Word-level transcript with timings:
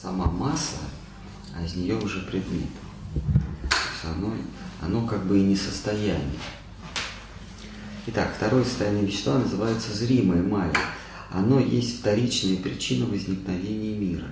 сама 0.00 0.26
масса, 0.26 0.76
а 1.56 1.64
из 1.64 1.74
нее 1.74 1.96
уже 1.96 2.20
предмет. 2.20 2.68
То 3.14 3.76
есть 3.76 4.16
оно, 4.16 4.32
оно 4.80 5.06
как 5.06 5.26
бы 5.26 5.38
и 5.38 5.42
не 5.42 5.56
состояние. 5.56 6.38
Итак, 8.06 8.32
второе 8.36 8.64
состояние 8.64 9.06
вещества 9.06 9.38
называется 9.38 9.92
зримое 9.92 10.42
майя. 10.42 10.72
Оно 11.30 11.58
есть 11.58 12.00
вторичная 12.00 12.56
причина 12.56 13.06
возникновения 13.06 13.96
мира. 13.96 14.26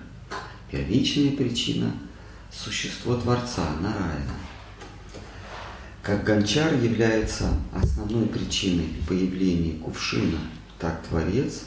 Первичная 0.71 1.33
причина– 1.33 1.93
существо 2.53 3.17
Творца, 3.17 3.69
Нараяна. 3.81 4.35
Как 6.03 6.25
гончар 6.25 6.75
является 6.75 7.51
основной 7.73 8.27
причиной 8.27 8.89
появления 9.09 9.79
кувшина, 9.79 10.39
так 10.79 11.03
Творец 11.09 11.65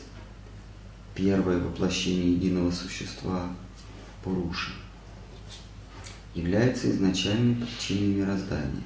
–первое 1.16 1.60
воплощение 1.60 2.34
единого 2.34 2.72
существа 2.72 3.50
Пуруши– 4.24 4.72
является 6.34 6.90
изначальной 6.92 7.56
причиной 7.56 8.16
мироздания. 8.16 8.84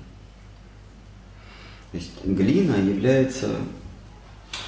То 1.91 1.97
есть 1.97 2.11
глина 2.25 2.75
является 2.75 3.57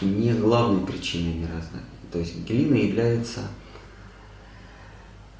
не 0.02 0.34
главной 0.34 0.86
причиной 0.86 1.34
мироздания. 1.34 1.86
То 2.12 2.20
есть 2.20 2.46
глина 2.46 2.76
является 2.76 3.42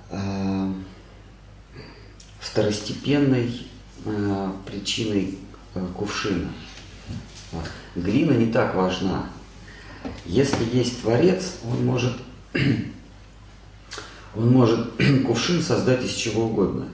э, 0.10 0.74
второстепенной 2.40 3.68
э, 4.06 4.52
причиной 4.66 5.38
э, 5.76 5.88
кувшина. 5.96 6.50
Вот. 7.52 7.66
Глина 7.96 8.32
не 8.32 8.52
так 8.52 8.76
важна. 8.76 9.30
Если 10.26 10.66
есть 10.76 11.02
Творец, 11.02 11.58
он 11.64 11.86
может, 11.86 12.18
он 14.36 14.50
может 14.50 14.92
кувшин 15.26 15.62
создать 15.62 16.04
из 16.04 16.14
чего 16.14 16.46
угодно. 16.46 16.88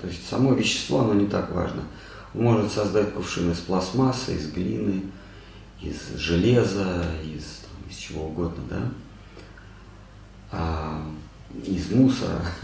То 0.00 0.06
есть 0.06 0.28
само 0.28 0.52
вещество, 0.52 1.00
оно 1.00 1.14
не 1.14 1.26
так 1.26 1.50
важно. 1.52 1.82
Он 2.34 2.42
может 2.42 2.70
создать 2.70 3.12
кувшин 3.12 3.50
из 3.50 3.58
пластмассы, 3.58 4.36
из 4.36 4.52
глины, 4.52 5.02
из 5.80 6.16
железа, 6.16 7.04
из, 7.24 7.62
там, 7.62 7.90
из 7.90 7.96
чего 7.96 8.26
угодно, 8.26 8.62
да, 8.68 8.82
а, 10.52 11.02
из 11.64 11.90
мусора, 11.90 12.42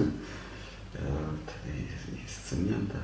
из, 0.94 2.18
из 2.24 2.48
цемента. 2.48 2.98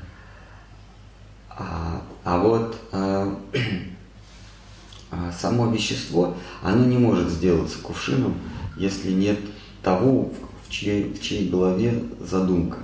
А, 1.48 2.02
а 2.24 2.38
вот 2.38 2.76
а, 2.92 3.36
а 5.10 5.32
само 5.32 5.72
вещество, 5.72 6.36
оно 6.62 6.84
не 6.84 6.98
может 6.98 7.30
сделаться 7.30 7.78
кувшином, 7.78 8.38
если 8.76 9.12
нет 9.12 9.38
того, 9.82 10.32
чьей, 10.70 11.12
в 11.12 11.20
чьей 11.20 11.48
голове 11.48 12.02
задумка. 12.20 12.78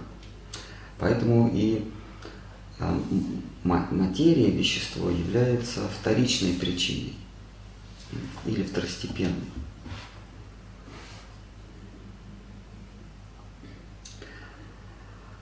Поэтому 0.98 1.50
и 1.52 1.84
а, 2.78 2.98
материя, 3.64 4.50
вещество 4.50 5.10
является 5.10 5.80
вторичной 6.00 6.54
причиной 6.54 7.14
или 8.44 8.62
второстепенной. 8.62 9.32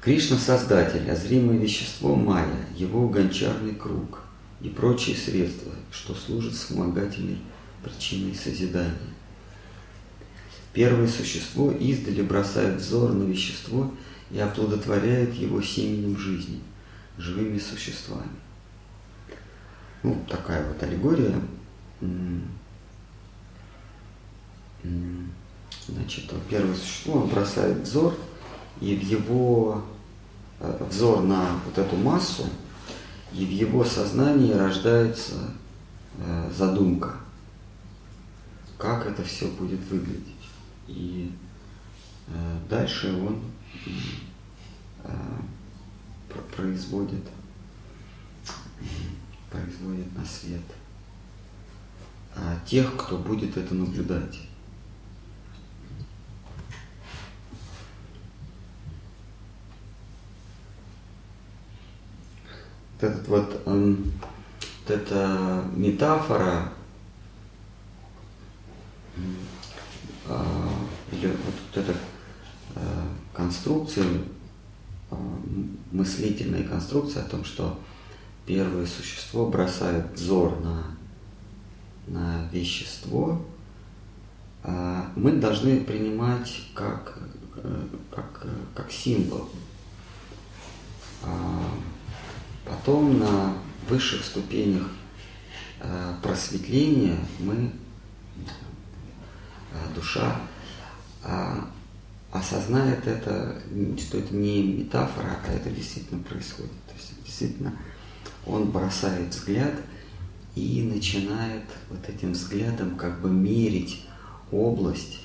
Кришна– 0.00 0.36
Создатель, 0.38 1.10
а 1.10 1.16
зримое 1.16 1.56
вещество– 1.56 2.14
Майя, 2.16 2.66
его 2.76 3.08
гончарный 3.08 3.74
круг 3.74 4.20
и 4.60 4.68
прочие 4.68 5.16
средства, 5.16 5.72
что 5.90 6.14
служат 6.14 6.52
вспомогательной 6.52 7.38
причиной 7.82 8.34
созидания. 8.34 8.92
Первое 10.74 11.08
существо 11.08 11.70
издали 11.70 12.20
бросает 12.20 12.80
взор 12.80 13.12
на 13.12 13.22
вещество 13.22 13.90
и 14.30 14.38
оплодотворяет 14.38 15.34
его 15.34 15.62
семенем 15.62 16.18
жизни– 16.18 16.60
живыми 17.18 17.58
существами. 17.58 18.30
Ну, 20.02 20.22
такая 20.28 20.66
вот 20.66 20.82
аллегория. 20.82 21.40
Значит, 25.86 26.30
первое 26.48 26.74
существо, 26.74 27.14
он 27.14 27.28
бросает 27.28 27.78
взор, 27.78 28.14
и 28.80 28.96
в 28.96 29.02
его 29.02 29.82
э, 30.60 30.86
взор 30.90 31.22
на 31.22 31.60
вот 31.64 31.78
эту 31.78 31.96
массу, 31.96 32.44
и 33.32 33.44
в 33.44 33.50
его 33.50 33.84
сознании 33.84 34.52
рождается 34.52 35.34
э, 36.18 36.50
задумка, 36.54 37.16
как 38.78 39.06
это 39.06 39.22
все 39.22 39.46
будет 39.46 39.80
выглядеть. 39.90 40.33
И 40.86 41.32
э, 42.28 42.58
дальше 42.68 43.12
он 43.12 43.40
производит, 46.54 47.22
производит 49.50 50.16
на 50.16 50.24
свет 50.24 50.62
а 52.36 52.58
тех, 52.66 52.96
кто 52.96 53.18
будет 53.18 53.56
это 53.56 53.74
наблюдать. 53.74 54.40
Этот 63.00 63.28
вот, 63.28 63.62
вот 63.66 64.12
эта 64.88 65.64
метафора 65.74 66.72
или 70.26 71.26
вот, 71.26 71.76
эта 71.76 71.94
а, 72.74 72.80
конструкция 73.32 74.04
мыслительная 75.92 76.64
конструкция 76.64 77.22
о 77.22 77.28
том, 77.28 77.44
что 77.44 77.78
первое 78.46 78.86
существо 78.86 79.48
бросает 79.48 80.12
взор 80.14 80.58
на, 80.60 80.84
на 82.06 82.48
вещество, 82.52 83.44
а 84.62 85.12
мы 85.14 85.32
должны 85.32 85.80
принимать 85.80 86.62
как, 86.74 87.18
как, 88.10 88.46
как 88.74 88.90
символ. 88.90 89.48
А 91.22 91.60
потом 92.64 93.18
на 93.18 93.54
высших 93.88 94.24
ступенях 94.24 94.88
а, 95.80 96.18
просветления 96.22 97.18
мы, 97.38 97.54
а, 97.54 97.70
душа, 99.94 100.40
осознает 102.30 103.06
это, 103.06 103.56
что 103.98 104.18
это 104.18 104.34
не 104.34 104.62
метафора, 104.62 105.38
а 105.46 105.52
это 105.52 105.70
действительно 105.70 106.22
происходит. 106.22 106.72
То 106.86 106.94
есть 106.94 107.12
действительно 107.24 107.72
он 108.44 108.70
бросает 108.70 109.28
взгляд 109.30 109.74
и 110.54 110.82
начинает 110.82 111.64
вот 111.90 112.08
этим 112.08 112.32
взглядом 112.32 112.96
как 112.96 113.20
бы 113.20 113.30
мерить 113.30 114.06
область, 114.50 115.20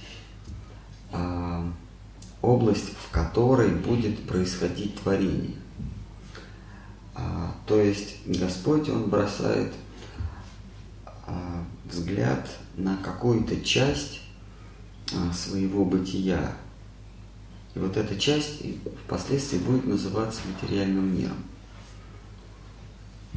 а, 1.11 1.71
область, 2.41 2.91
в 2.95 3.11
которой 3.11 3.69
будет 3.69 4.27
происходить 4.27 4.95
творение. 5.01 5.55
А, 7.15 7.55
то 7.65 7.79
есть 7.79 8.25
Господь, 8.25 8.89
Он 8.89 9.09
бросает 9.09 9.73
а, 11.27 11.63
взгляд 11.91 12.49
на 12.75 12.97
какую-то 12.97 13.61
часть 13.61 14.21
а, 14.21 14.28
своего 15.33 15.85
бытия, 15.85 16.55
и 17.75 17.79
вот 17.79 17.97
эта 17.97 18.17
часть 18.19 18.61
впоследствии 19.05 19.57
будет 19.57 19.85
называться 19.85 20.41
материальным 20.47 21.15
миром. 21.15 21.37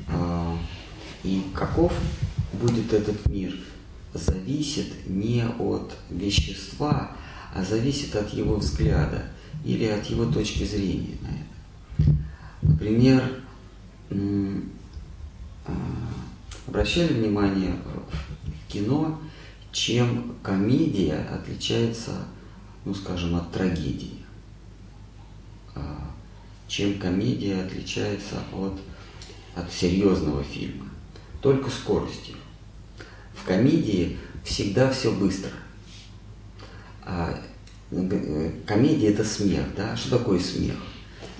А, 0.09 0.59
и 1.23 1.43
каков 1.55 1.93
будет 2.53 2.93
этот 2.93 3.27
мир, 3.27 3.55
зависит 4.15 5.07
не 5.07 5.45
от 5.59 5.97
вещества, 6.11 7.17
а 7.55 7.63
зависит 7.63 8.17
от 8.17 8.33
его 8.33 8.57
взгляда 8.57 9.25
или 9.65 9.85
от 9.85 10.07
его 10.07 10.27
точки 10.27 10.65
зрения 10.65 11.17
на 11.21 11.29
это. 11.29 12.17
Например, 12.63 13.41
а, 15.67 15.73
обращали 16.67 17.13
внимание 17.13 17.77
в 18.45 18.73
кино, 18.73 19.21
чем 19.73 20.37
комедия 20.43 21.27
отличается, 21.33 22.13
ну 22.85 22.95
скажем, 22.95 23.35
от 23.37 23.51
трагедии. 23.51 24.19
А, 25.75 26.11
чем 26.69 26.99
комедия 26.99 27.63
отличается 27.63 28.37
от, 28.53 28.79
от 29.57 29.73
серьезного 29.73 30.45
фильма. 30.45 30.89
Только 31.41 31.71
скоростью. 31.71 32.37
В 33.35 33.45
комедии 33.45 34.19
всегда 34.45 34.91
все 34.91 35.11
быстро. 35.11 35.51
А 37.05 37.35
э, 37.91 38.53
комедия 38.67 39.09
это 39.09 39.25
смех, 39.25 39.65
да? 39.75 39.97
Что 39.97 40.19
такое 40.19 40.39
смех? 40.39 40.77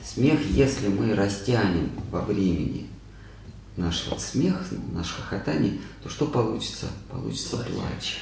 Смех, 0.03 0.41
если 0.51 0.89
мы 0.89 1.15
растянем 1.15 1.91
во 2.11 2.23
времени 2.23 2.89
наш 3.77 4.07
вот 4.09 4.21
смех, 4.21 4.57
наш 4.93 5.11
хохотание, 5.11 5.79
то 6.03 6.09
что 6.09 6.27
получится? 6.27 6.87
Получится 7.11 7.57
плач. 7.57 8.19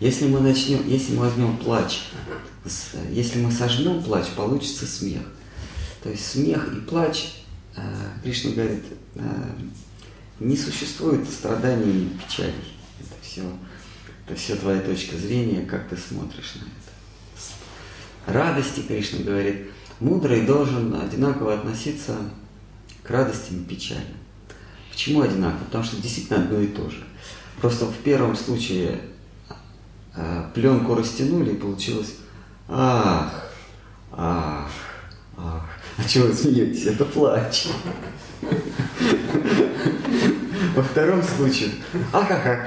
Если 0.00 0.26
мы 0.26 0.40
начнем, 0.40 0.86
если 0.88 1.14
мы 1.14 1.20
возьмем 1.20 1.56
плач, 1.56 2.02
если 3.10 3.40
мы 3.40 3.50
сожмем 3.52 4.02
плач, 4.02 4.26
получится 4.36 4.86
смех. 4.86 5.22
То 6.02 6.10
есть 6.10 6.26
смех 6.26 6.72
и 6.76 6.80
плач, 6.80 7.36
э, 7.76 7.82
Кришна 8.22 8.52
говорит, 8.52 8.84
э, 9.14 9.20
не 10.40 10.56
существует 10.56 11.28
страданий 11.28 12.04
и 12.04 12.18
печалей. 12.18 12.74
Это 13.00 13.14
все, 13.22 13.42
это 14.26 14.36
все 14.36 14.56
твоя 14.56 14.80
точка 14.80 15.16
зрения, 15.16 15.64
как 15.64 15.88
ты 15.88 15.96
смотришь 15.96 16.56
на 16.56 16.64
это. 16.64 18.38
Радости, 18.38 18.80
Кришна 18.80 19.20
говорит, 19.20 19.68
мудрый 20.00 20.44
должен 20.44 20.94
одинаково 20.94 21.54
относиться 21.54 22.16
к 23.02 23.10
радостям 23.10 23.62
и 23.62 23.64
печалям. 23.64 24.23
Почему 24.94 25.22
одинаково? 25.22 25.64
Потому 25.64 25.82
что 25.82 26.00
действительно 26.00 26.44
одно 26.44 26.60
и 26.60 26.68
то 26.68 26.88
же. 26.88 27.02
Просто 27.60 27.86
в 27.86 27.96
первом 27.96 28.36
случае 28.36 29.00
э, 30.14 30.44
пленку 30.54 30.94
растянули 30.94 31.50
и 31.50 31.56
получилось 31.56 32.14
ах, 32.68 33.50
ах, 34.12 34.70
ах. 35.36 35.68
А 35.96 36.08
чего 36.08 36.28
вы 36.28 36.34
смеетесь? 36.34 36.86
Это 36.86 37.04
плач. 37.04 37.66
Во 40.76 40.82
втором 40.82 41.22
случае, 41.24 41.70
ах, 42.12 42.30
ах, 42.30 42.46
ах. 42.46 42.58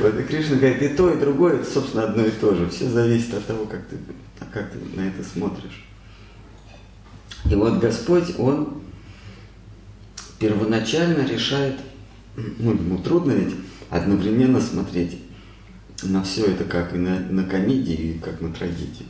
Вот, 0.00 0.16
и 0.16 0.22
Кришна 0.22 0.56
говорит, 0.56 0.82
и 0.82 0.88
то, 0.90 1.10
и 1.12 1.18
другое, 1.18 1.56
это, 1.56 1.68
собственно, 1.68 2.04
одно 2.04 2.24
и 2.24 2.30
то 2.30 2.54
же. 2.54 2.68
Все 2.68 2.88
зависит 2.88 3.34
от 3.34 3.46
того, 3.46 3.64
как 3.64 3.84
ты, 3.88 3.96
как 4.52 4.70
ты 4.70 4.78
на 4.94 5.08
это 5.08 5.24
смотришь. 5.24 5.84
И 7.50 7.54
вот 7.56 7.78
Господь, 7.78 8.38
Он 8.38 8.80
первоначально 10.40 11.24
решает, 11.24 11.76
ну, 12.34 12.72
ему 12.72 12.98
трудно 12.98 13.32
ведь 13.32 13.54
одновременно 13.90 14.60
смотреть 14.60 15.18
на 16.02 16.24
все 16.24 16.46
это 16.46 16.64
как 16.64 16.94
и 16.94 16.98
на, 16.98 17.20
на 17.20 17.44
комедии, 17.44 18.14
и 18.14 18.18
как 18.18 18.40
на 18.40 18.52
трагедии. 18.52 19.06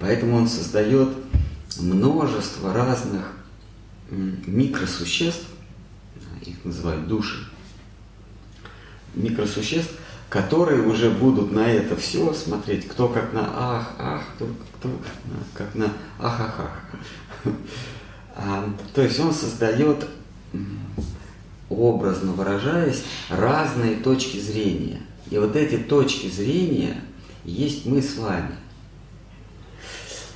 Поэтому 0.00 0.36
он 0.36 0.48
создает 0.48 1.08
множество 1.78 2.74
разных 2.74 3.32
микросуществ, 4.10 5.46
их 6.44 6.62
называют 6.64 7.06
души, 7.06 7.48
микросуществ, 9.14 9.94
которые 10.28 10.82
уже 10.82 11.10
будут 11.10 11.52
на 11.52 11.68
это 11.68 11.94
все 11.96 12.34
смотреть, 12.34 12.88
кто 12.88 13.08
как 13.08 13.32
на 13.32 13.48
ах, 13.54 13.92
ах, 13.98 14.22
кто, 14.34 14.48
кто 14.78 14.90
как 15.54 15.74
на 15.76 15.92
ах, 16.18 16.40
ах, 16.40 16.80
ах. 18.36 18.64
То 18.92 19.02
есть 19.02 19.20
он 19.20 19.32
создает, 19.32 20.04
образно 21.68 22.32
выражаясь, 22.32 23.02
разные 23.28 23.96
точки 23.96 24.38
зрения. 24.38 25.00
И 25.30 25.38
вот 25.38 25.56
эти 25.56 25.76
точки 25.76 26.28
зрения 26.28 27.00
есть 27.44 27.86
мы 27.86 28.02
с 28.02 28.16
вами. 28.16 28.56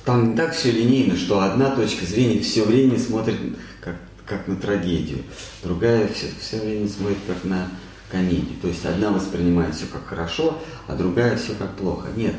Там 0.05 0.31
не 0.31 0.35
так 0.35 0.55
все 0.55 0.71
линейно, 0.71 1.15
что 1.15 1.41
одна 1.41 1.75
точка 1.75 2.05
зрения 2.05 2.39
все 2.39 2.63
время 2.63 2.97
смотрит 2.97 3.37
как, 3.81 3.95
как 4.25 4.47
на 4.47 4.55
трагедию, 4.55 5.19
другая 5.63 6.07
все, 6.07 6.27
все 6.39 6.59
время 6.59 6.87
смотрит 6.87 7.19
как 7.27 7.43
на 7.43 7.67
комедию. 8.09 8.57
То 8.61 8.67
есть 8.67 8.85
одна 8.85 9.11
воспринимает 9.11 9.75
все 9.75 9.85
как 9.85 10.07
хорошо, 10.07 10.57
а 10.87 10.95
другая 10.95 11.37
все 11.37 11.53
как 11.53 11.75
плохо. 11.75 12.07
Нет, 12.15 12.33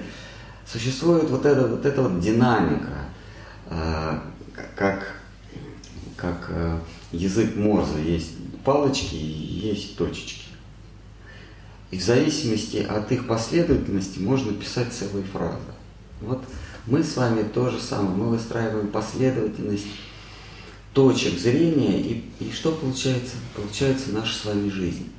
существует 0.66 1.30
вот 1.30 1.46
эта 1.46 1.66
вот, 1.66 1.86
эта 1.86 2.02
вот 2.02 2.18
динамика, 2.18 3.04
э, 3.66 4.18
как, 4.74 5.14
как 6.16 6.46
э, 6.48 6.78
язык 7.12 7.56
Морза. 7.56 7.98
Есть 7.98 8.32
палочки 8.64 9.14
и 9.14 9.68
есть 9.68 9.96
точечки. 9.96 10.44
И 11.90 11.98
в 11.98 12.02
зависимости 12.02 12.78
от 12.78 13.10
их 13.10 13.26
последовательности 13.26 14.20
можно 14.20 14.52
писать 14.52 14.92
целые 14.92 15.24
фразы. 15.24 15.58
Вот 16.20 16.42
мы 16.86 17.02
с 17.02 17.16
вами 17.16 17.42
то 17.42 17.70
же 17.70 17.80
самое. 17.80 18.14
Мы 18.14 18.28
выстраиваем 18.30 18.88
последовательность 18.88 19.86
точек 20.92 21.38
зрения, 21.38 22.00
и, 22.00 22.24
и 22.40 22.52
что 22.52 22.72
получается? 22.72 23.36
Получается 23.54 24.12
наша 24.12 24.34
с 24.34 24.44
вами 24.44 24.68
жизнь. 24.68 25.10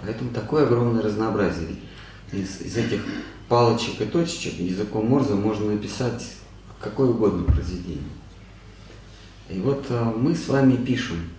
Поэтому 0.00 0.30
такое 0.30 0.66
огромное 0.66 1.02
разнообразие. 1.02 1.76
Из, 2.32 2.60
из 2.60 2.76
этих 2.76 3.04
палочек 3.48 4.00
и 4.00 4.04
точечек 4.04 4.58
языком 4.58 5.06
Морзе 5.06 5.34
можно 5.34 5.72
написать 5.72 6.24
какое 6.80 7.08
угодно 7.08 7.44
произведение. 7.44 8.02
И 9.48 9.60
вот 9.60 9.86
а, 9.90 10.12
мы 10.16 10.34
с 10.34 10.48
вами 10.48 10.76
пишем. 10.76 11.30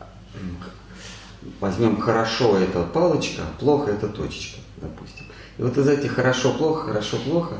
А, 0.00 0.04
возьмем 1.60 2.00
хорошо 2.00 2.58
это 2.58 2.82
палочка, 2.82 3.42
плохо 3.58 3.90
это 3.92 4.08
точечка, 4.08 4.60
допустим. 4.76 5.26
И 5.58 5.62
вот 5.62 5.76
из 5.76 5.88
этих 5.88 6.14
хорошо-плохо, 6.14 6.88
хорошо-плохо, 6.88 7.58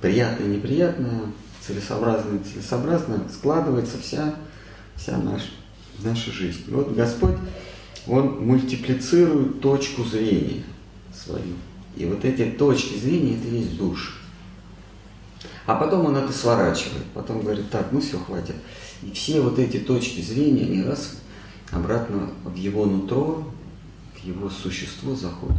приятное-неприятное, 0.00 1.32
целесообразное-целесообразное 1.66 3.20
складывается 3.32 3.98
вся, 3.98 4.34
вся 4.96 5.16
наша, 5.18 5.50
наша 6.02 6.30
жизнь. 6.32 6.64
И 6.68 6.70
вот 6.70 6.94
Господь 6.94 7.36
он 8.06 8.46
мультиплицирует 8.46 9.60
точку 9.60 10.04
зрения 10.04 10.62
свою. 11.14 11.54
И 11.96 12.04
вот 12.06 12.24
эти 12.24 12.50
точки 12.50 12.98
зрения, 12.98 13.36
это 13.36 13.48
есть 13.48 13.76
душа. 13.76 14.12
А 15.66 15.74
потом 15.74 16.06
он 16.06 16.16
это 16.16 16.32
сворачивает, 16.32 17.04
потом 17.14 17.42
говорит, 17.42 17.70
так, 17.70 17.88
ну 17.92 18.00
все, 18.00 18.18
хватит. 18.18 18.56
И 19.02 19.10
все 19.12 19.40
вот 19.40 19.58
эти 19.58 19.78
точки 19.78 20.20
зрения, 20.20 20.64
они 20.64 20.82
раз 20.82 21.16
обратно 21.70 22.30
в 22.44 22.54
его 22.54 22.86
нутро, 22.86 23.48
в 24.14 24.24
его 24.24 24.50
существо 24.50 25.14
заходят. 25.14 25.56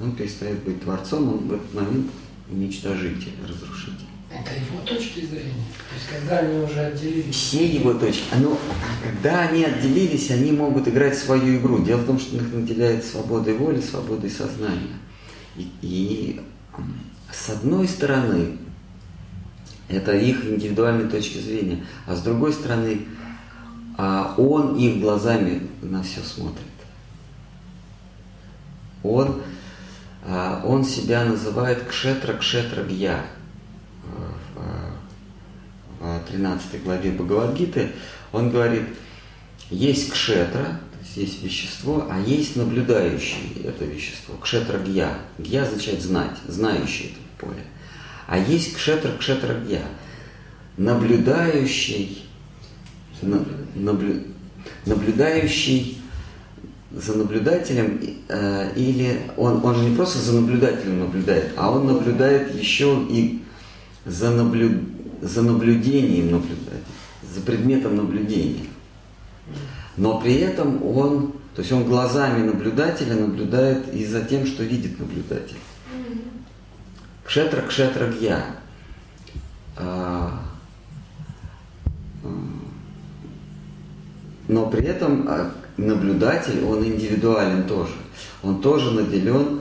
Он 0.00 0.12
перестает 0.12 0.62
быть 0.62 0.82
творцом, 0.82 1.28
он 1.28 1.48
в 1.48 1.52
этот 1.52 1.74
момент 1.74 2.10
уничтожитель, 2.50 3.34
разрушитель. 3.46 4.06
Это 4.30 4.52
его 4.54 4.80
точки 4.86 5.26
зрения. 5.26 5.64
То 5.88 5.94
есть 5.96 6.08
когда 6.08 6.38
они 6.38 6.64
уже 6.64 6.80
отделились. 6.80 7.34
Все 7.34 7.66
его 7.66 7.94
точки. 7.94 8.22
Ну, 8.38 8.56
когда 9.02 9.40
они 9.40 9.64
отделились, 9.64 10.30
они 10.30 10.52
могут 10.52 10.86
играть 10.86 11.18
свою 11.18 11.58
игру. 11.58 11.82
Дело 11.82 11.98
в 11.98 12.06
том, 12.06 12.20
что 12.20 12.36
их 12.36 12.52
наделяет 12.52 13.04
свободой 13.04 13.54
воли, 13.54 13.80
свободой 13.80 14.30
сознания. 14.30 14.96
И, 15.56 15.68
и 15.82 16.40
с 17.32 17.50
одной 17.50 17.88
стороны, 17.88 18.56
это 19.90 20.12
их 20.16 20.44
индивидуальные 20.44 21.08
точки 21.08 21.38
зрения, 21.38 21.84
а 22.06 22.14
с 22.14 22.22
другой 22.22 22.52
стороны, 22.52 23.06
а 23.98 24.34
он 24.38 24.76
их 24.76 25.00
глазами 25.00 25.68
на 25.82 26.02
все 26.02 26.20
смотрит. 26.20 26.64
Он, 29.02 29.42
а, 30.24 30.62
он 30.64 30.84
себя 30.84 31.24
называет 31.24 31.82
кшетра 31.84 32.34
кшетра 32.34 32.82
гья 32.84 33.24
в 36.00 36.20
13 36.30 36.82
главе 36.82 37.10
Бхагавадгиты, 37.12 37.90
он 38.32 38.50
говорит, 38.50 38.88
есть 39.70 40.10
кшетра, 40.10 40.80
то 40.92 40.98
есть 41.02 41.16
есть 41.16 41.42
вещество, 41.42 42.06
а 42.10 42.18
есть 42.20 42.56
наблюдающий 42.56 43.62
это 43.64 43.84
вещество. 43.84 44.34
Кшетра 44.36 44.78
гья. 44.78 45.18
Гья 45.38 45.64
означает 45.64 46.00
знать, 46.00 46.36
знающий 46.46 47.14
это 47.38 47.46
поле. 47.46 47.64
А 48.30 48.38
есть 48.38 48.74
кшетра 48.74 49.10
кшетра 49.18 49.54
гья. 49.54 49.82
Наблюдающий, 50.76 52.22
на, 53.22 53.44
наблю, 53.74 54.22
наблюдающий 54.86 56.00
за 56.92 57.18
наблюдателем, 57.18 58.00
э, 58.28 58.72
или 58.76 59.22
он, 59.36 59.64
он 59.64 59.74
же 59.74 59.84
не 59.84 59.96
просто 59.96 60.20
за 60.20 60.34
наблюдателем 60.34 61.00
наблюдает, 61.00 61.54
а 61.56 61.72
он 61.72 61.88
наблюдает 61.88 62.54
еще 62.54 63.04
и 63.10 63.42
за, 64.06 64.30
наблю, 64.30 64.78
за 65.20 65.42
наблюдением 65.42 66.30
наблюдать, 66.30 66.84
за 67.34 67.40
предметом 67.40 67.96
наблюдения. 67.96 68.66
Но 69.96 70.20
при 70.20 70.36
этом 70.36 70.86
он, 70.86 71.32
то 71.56 71.62
есть 71.62 71.72
он 71.72 71.82
глазами 71.82 72.44
наблюдателя 72.46 73.16
наблюдает 73.16 73.92
и 73.92 74.06
за 74.06 74.22
тем, 74.22 74.46
что 74.46 74.62
видит 74.62 75.00
наблюдатель. 75.00 75.58
Кшетра 77.30 77.62
кшетра 77.62 78.08
гья. 78.08 78.44
А, 79.76 80.36
но 84.48 84.66
при 84.68 84.82
этом 84.82 85.26
а, 85.28 85.52
наблюдатель, 85.76 86.64
он 86.64 86.84
индивидуален 86.84 87.68
тоже. 87.68 87.92
Он 88.42 88.60
тоже 88.60 88.90
наделен 88.90 89.60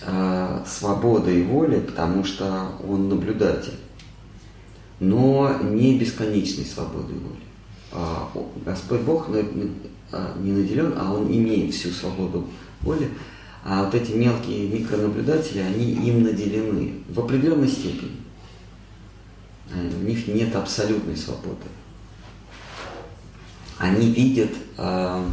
э, 0.00 0.64
свободой 0.66 1.44
воли, 1.44 1.78
потому 1.78 2.24
что 2.24 2.72
он 2.84 3.08
наблюдатель, 3.08 3.78
но 4.98 5.56
не 5.62 5.96
бесконечной 6.00 6.64
свободой 6.64 7.14
воли. 7.14 7.44
А, 7.92 8.28
Господь 8.66 9.02
Бог 9.02 9.28
а, 10.10 10.36
не 10.36 10.50
наделен, 10.50 10.94
а 10.98 11.14
Он 11.14 11.28
имеет 11.28 11.74
всю 11.74 11.90
свободу 11.90 12.48
воли, 12.80 13.08
а 13.64 13.84
вот 13.84 13.94
эти 13.94 14.12
мелкие 14.12 14.68
микронаблюдатели, 14.68 15.60
они 15.60 15.92
им 15.92 16.24
наделены 16.24 16.94
в 17.08 17.20
определенной 17.20 17.68
степени. 17.68 18.16
У 19.72 20.04
них 20.04 20.26
нет 20.26 20.54
абсолютной 20.56 21.16
свободы. 21.16 21.66
Они 23.78 24.10
видят 24.10 24.50
э, 24.76 25.24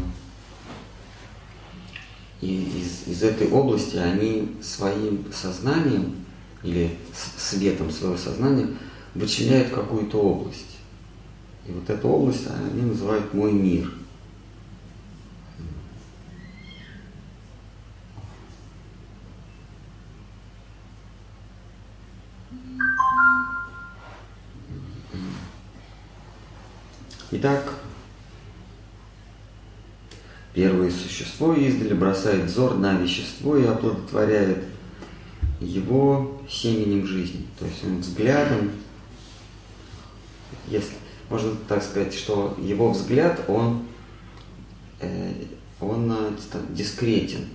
из, 2.42 3.08
из 3.08 3.24
этой 3.24 3.50
области 3.50 3.98
они 3.98 4.56
своим 4.62 5.26
сознанием 5.32 6.16
или 6.64 6.96
светом 7.38 7.92
своего 7.92 8.18
сознания 8.18 8.68
вычленяют 9.14 9.70
какую-то 9.70 10.18
область. 10.18 10.78
И 11.68 11.72
вот 11.72 11.90
эту 11.90 12.08
область 12.08 12.48
они 12.48 12.84
называют 12.84 13.34
«мой 13.34 13.52
мир». 13.52 13.92
Итак, 27.32 27.76
первое 30.56 30.90
существо 30.90 31.54
издали 31.54 31.94
бросает 31.94 32.46
взор 32.46 32.76
на 32.76 32.94
вещество 32.94 33.56
и 33.56 33.66
оплодотворяет 33.66 34.64
его 35.62 36.42
семенем 36.50 37.06
жизни. 37.06 37.46
То 37.60 37.66
есть 37.66 37.84
он 37.84 38.00
взглядом, 38.00 38.72
если 40.68 40.94
можно 41.30 41.52
так 41.68 41.84
сказать, 41.84 42.16
что 42.16 42.58
его 42.60 42.92
взгляд, 42.92 43.42
он, 43.48 43.84
э, 45.00 45.32
он 45.80 46.12
э, 46.12 46.32
дискретен. 46.70 47.46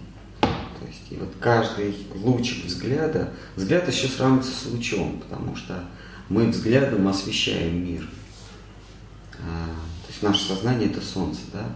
То 0.41 0.87
есть 0.87 1.03
и 1.11 1.17
вот 1.17 1.31
каждый 1.41 1.97
лучик 2.15 2.67
взгляда, 2.67 3.33
взгляд 3.57 3.89
еще 3.89 4.07
сравнивается 4.07 4.53
с 4.53 4.67
лучом, 4.67 5.21
потому 5.21 5.57
что 5.57 5.83
мы 6.29 6.47
взглядом 6.47 7.09
освещаем 7.09 7.85
мир. 7.85 8.09
А, 9.41 9.67
то 10.07 10.09
есть 10.11 10.23
наше 10.23 10.45
сознание 10.45 10.91
это 10.91 11.01
солнце, 11.01 11.41
да. 11.53 11.67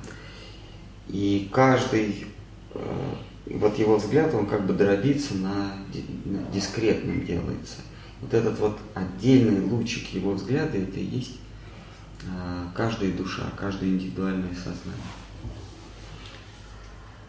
И 1.09 1.49
каждый, 1.53 2.27
э, 2.75 3.15
вот 3.47 3.79
его 3.79 3.97
взгляд, 3.97 4.35
он 4.35 4.47
как 4.47 4.67
бы 4.67 4.75
дробится 4.75 5.35
на, 5.35 5.73
на 6.25 6.43
дискретном 6.53 7.25
делается. 7.25 7.77
Вот 8.21 8.35
этот 8.35 8.59
вот 8.59 8.79
отдельный 8.95 9.63
лучик 9.63 10.09
его 10.13 10.33
взгляда, 10.33 10.77
это 10.77 10.99
и 10.99 11.05
есть 11.05 11.39
а, 12.27 12.71
каждая 12.75 13.13
душа, 13.13 13.45
каждое 13.57 13.91
индивидуальное 13.91 14.55
сознание. 14.55 15.03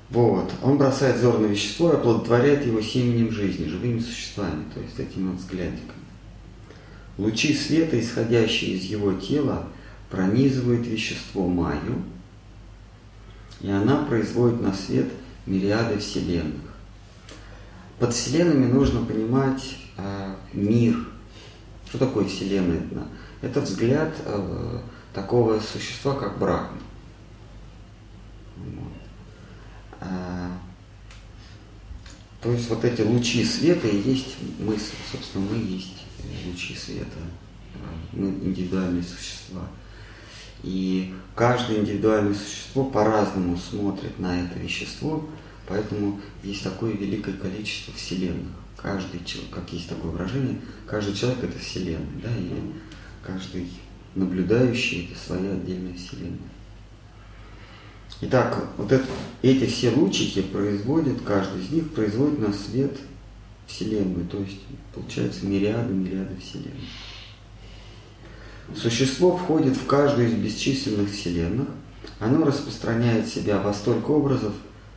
Вот. 0.09 0.51
Он 0.63 0.77
бросает 0.77 1.17
взор 1.17 1.39
на 1.39 1.45
вещество 1.45 1.91
и 1.91 1.95
оплодотворяет 1.95 2.65
его 2.65 2.81
семенем 2.81 3.31
жизни, 3.31 3.69
живыми 3.69 3.99
существами, 3.99 4.65
то 4.73 4.81
есть 4.81 4.99
этим 4.99 5.31
вот 5.31 5.39
взглядиком. 5.39 5.95
Лучи 7.17 7.53
света, 7.53 7.99
исходящие 7.99 8.71
из 8.71 8.85
его 8.85 9.13
тела, 9.13 9.67
пронизывают 10.09 10.85
вещество 10.87 11.47
Майю, 11.47 12.03
и 13.61 13.69
она 13.69 14.05
производит 14.05 14.61
на 14.61 14.73
свет 14.73 15.07
мириады 15.45 15.99
вселенных. 15.99 16.61
Под 17.99 18.13
вселенными 18.13 18.71
нужно 18.71 19.05
понимать 19.05 19.77
э, 19.97 20.35
мир. 20.53 20.95
Что 21.87 21.97
такое 21.97 22.25
вселенная? 22.25 22.81
Это 23.41 23.61
взгляд 23.61 24.13
э, 24.25 24.79
такого 25.13 25.59
существа, 25.59 26.15
как 26.15 26.39
Брахма. 26.39 26.77
Вот. 28.57 28.93
А, 30.01 30.51
то 32.41 32.51
есть 32.51 32.69
вот 32.69 32.85
эти 32.85 33.01
лучи 33.01 33.43
света 33.43 33.87
и 33.87 33.97
есть 33.97 34.37
мысль. 34.59 34.95
Собственно, 35.11 35.45
мы 35.45 35.57
есть 35.57 36.05
лучи 36.45 36.75
света. 36.75 37.19
Мы 38.13 38.29
индивидуальные 38.29 39.03
существа. 39.03 39.61
И 40.63 41.13
каждое 41.35 41.79
индивидуальное 41.79 42.33
существо 42.33 42.85
по-разному 42.85 43.57
смотрит 43.57 44.19
на 44.19 44.41
это 44.41 44.59
вещество, 44.59 45.27
поэтому 45.67 46.19
есть 46.43 46.63
такое 46.63 46.93
великое 46.93 47.33
количество 47.33 47.93
вселенных. 47.93 48.51
Каждый 48.75 49.23
человек, 49.25 49.51
как 49.51 49.71
есть 49.73 49.89
такое 49.89 50.11
выражение, 50.11 50.59
каждый 50.87 51.13
человек 51.13 51.43
это 51.43 51.59
вселенная, 51.59 52.21
да, 52.23 52.29
и 52.37 52.51
каждый 53.25 53.67
наблюдающий 54.15 55.09
это 55.11 55.19
своя 55.19 55.51
отдельная 55.51 55.93
вселенная. 55.93 56.37
Итак, 58.21 58.65
вот 58.77 58.91
это, 58.91 59.05
эти 59.41 59.65
все 59.65 59.91
лучики 59.91 60.41
производят, 60.41 61.21
каждый 61.21 61.61
из 61.61 61.69
них 61.69 61.93
производит 61.93 62.39
на 62.39 62.51
свет 62.51 62.97
Вселенную, 63.65 64.25
то 64.27 64.39
есть 64.39 64.57
получается 64.93 65.45
мириады, 65.45 65.93
мириады 65.93 66.35
Вселенных. 66.41 66.88
Существо 68.81 69.35
входит 69.35 69.75
в 69.75 69.85
каждую 69.87 70.29
из 70.29 70.33
бесчисленных 70.35 71.11
Вселенных, 71.11 71.67
оно 72.19 72.45
распространяет 72.45 73.27
себя 73.27 73.59
во 73.59 73.73
столько 73.73 74.11
образов, 74.11 74.53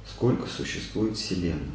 сколько 0.08 0.48
существует 0.48 1.16
Вселенных. 1.16 1.74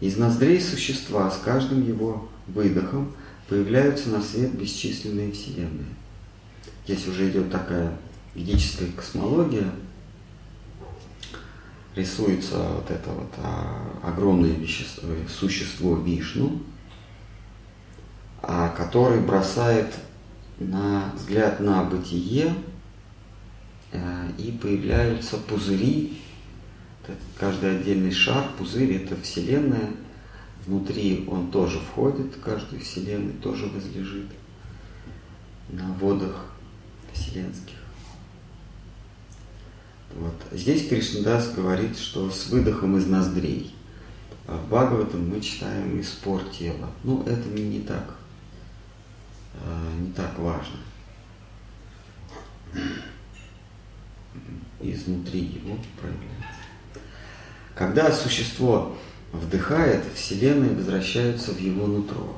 Из 0.00 0.16
ноздрей 0.16 0.58
существа 0.58 1.30
с 1.30 1.36
каждым 1.36 1.86
его 1.86 2.30
выдохом 2.46 3.12
появляются 3.46 4.08
на 4.08 4.22
свет 4.22 4.52
бесчисленные 4.52 5.32
вселенные. 5.32 5.94
Здесь 6.86 7.06
уже 7.06 7.28
идет 7.28 7.52
такая 7.52 7.98
ведическая 8.34 8.86
космология, 8.86 9.70
рисуется 11.94 12.56
вот 12.56 12.90
это 12.90 13.10
вот 13.10 13.32
а, 13.36 14.00
огромное 14.02 14.52
вещество, 14.52 15.10
существо 15.28 15.96
Вишну, 15.96 16.62
который 18.42 19.20
бросает 19.20 19.94
на 20.58 21.12
взгляд 21.14 21.60
на 21.60 21.84
бытие, 21.84 22.54
а, 23.92 24.28
и 24.38 24.52
появляются 24.52 25.36
пузыри, 25.36 26.20
каждый 27.38 27.78
отдельный 27.78 28.12
шар, 28.12 28.44
пузырь 28.58 28.94
это 28.94 29.16
Вселенная, 29.22 29.90
Внутри 30.66 31.26
он 31.28 31.50
тоже 31.50 31.78
входит, 31.78 32.36
каждый 32.44 32.80
вселенной 32.80 33.32
тоже 33.34 33.66
возлежит 33.66 34.26
на 35.70 35.92
водах 35.94 36.46
вселенских. 37.12 37.76
Вот. 40.14 40.34
Здесь 40.52 40.88
Кришнадас 40.88 41.52
говорит, 41.54 41.96
что 41.96 42.30
с 42.30 42.48
выдохом 42.48 42.96
из 42.98 43.06
ноздрей. 43.06 43.74
А 44.46 44.56
в 44.56 44.68
Бхагаватам 44.68 45.28
мы 45.28 45.40
читаем 45.40 45.98
из 45.98 46.10
тела. 46.58 46.90
Ну, 47.04 47.22
это 47.22 47.48
не, 47.48 47.80
так, 47.80 48.04
а, 48.04 48.19
не 49.98 50.12
так 50.12 50.38
важно. 50.38 50.76
Изнутри 54.80 55.40
его 55.40 55.76
проявляется. 56.00 56.60
Когда 57.74 58.12
существо 58.12 58.96
вдыхает, 59.32 60.04
Вселенная 60.14 60.74
возвращается 60.74 61.52
в 61.52 61.58
его 61.58 61.86
нутро. 61.86 62.36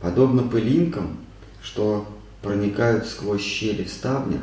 Подобно 0.00 0.42
пылинкам, 0.42 1.18
что 1.62 2.08
проникают 2.42 3.06
сквозь 3.06 3.42
щели 3.42 3.84
в 3.84 3.90
ставнях, 3.90 4.42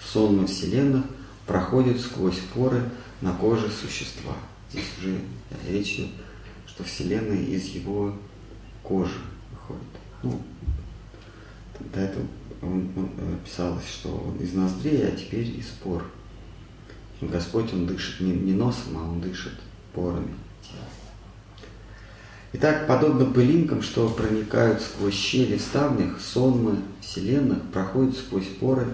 сонмы 0.00 0.46
Вселенных 0.46 1.04
проходят 1.46 2.00
сквозь 2.00 2.38
поры 2.54 2.82
на 3.20 3.32
коже 3.34 3.70
существа. 3.70 4.34
Здесь 4.70 4.86
уже 4.98 5.20
речь 5.68 5.94
идет, 5.94 6.10
что 6.76 6.84
Вселенная 6.84 7.42
из 7.42 7.68
его 7.68 8.14
кожи 8.82 9.18
выходит. 9.50 9.82
Ну, 10.22 10.42
до 11.92 12.00
этого 12.00 12.26
он, 12.60 12.90
он, 12.94 13.08
писалось, 13.42 13.88
что 13.88 14.10
он 14.10 14.36
из 14.44 14.52
ноздрей, 14.52 15.08
а 15.08 15.10
теперь 15.12 15.48
из 15.58 15.66
пор. 15.82 16.04
Господь, 17.22 17.72
Он 17.72 17.86
дышит 17.86 18.20
не, 18.20 18.32
не 18.32 18.52
носом, 18.52 18.98
а 18.98 19.08
Он 19.08 19.22
дышит 19.22 19.54
порами. 19.94 20.34
Итак, 22.52 22.86
подобно 22.86 23.24
пылинкам, 23.24 23.80
что 23.80 24.08
проникают 24.10 24.82
сквозь 24.82 25.14
щели 25.14 25.56
в 25.56 26.20
сонмы 26.20 26.82
вселенных 27.00 27.62
проходят 27.72 28.16
сквозь 28.16 28.48
поры 28.60 28.86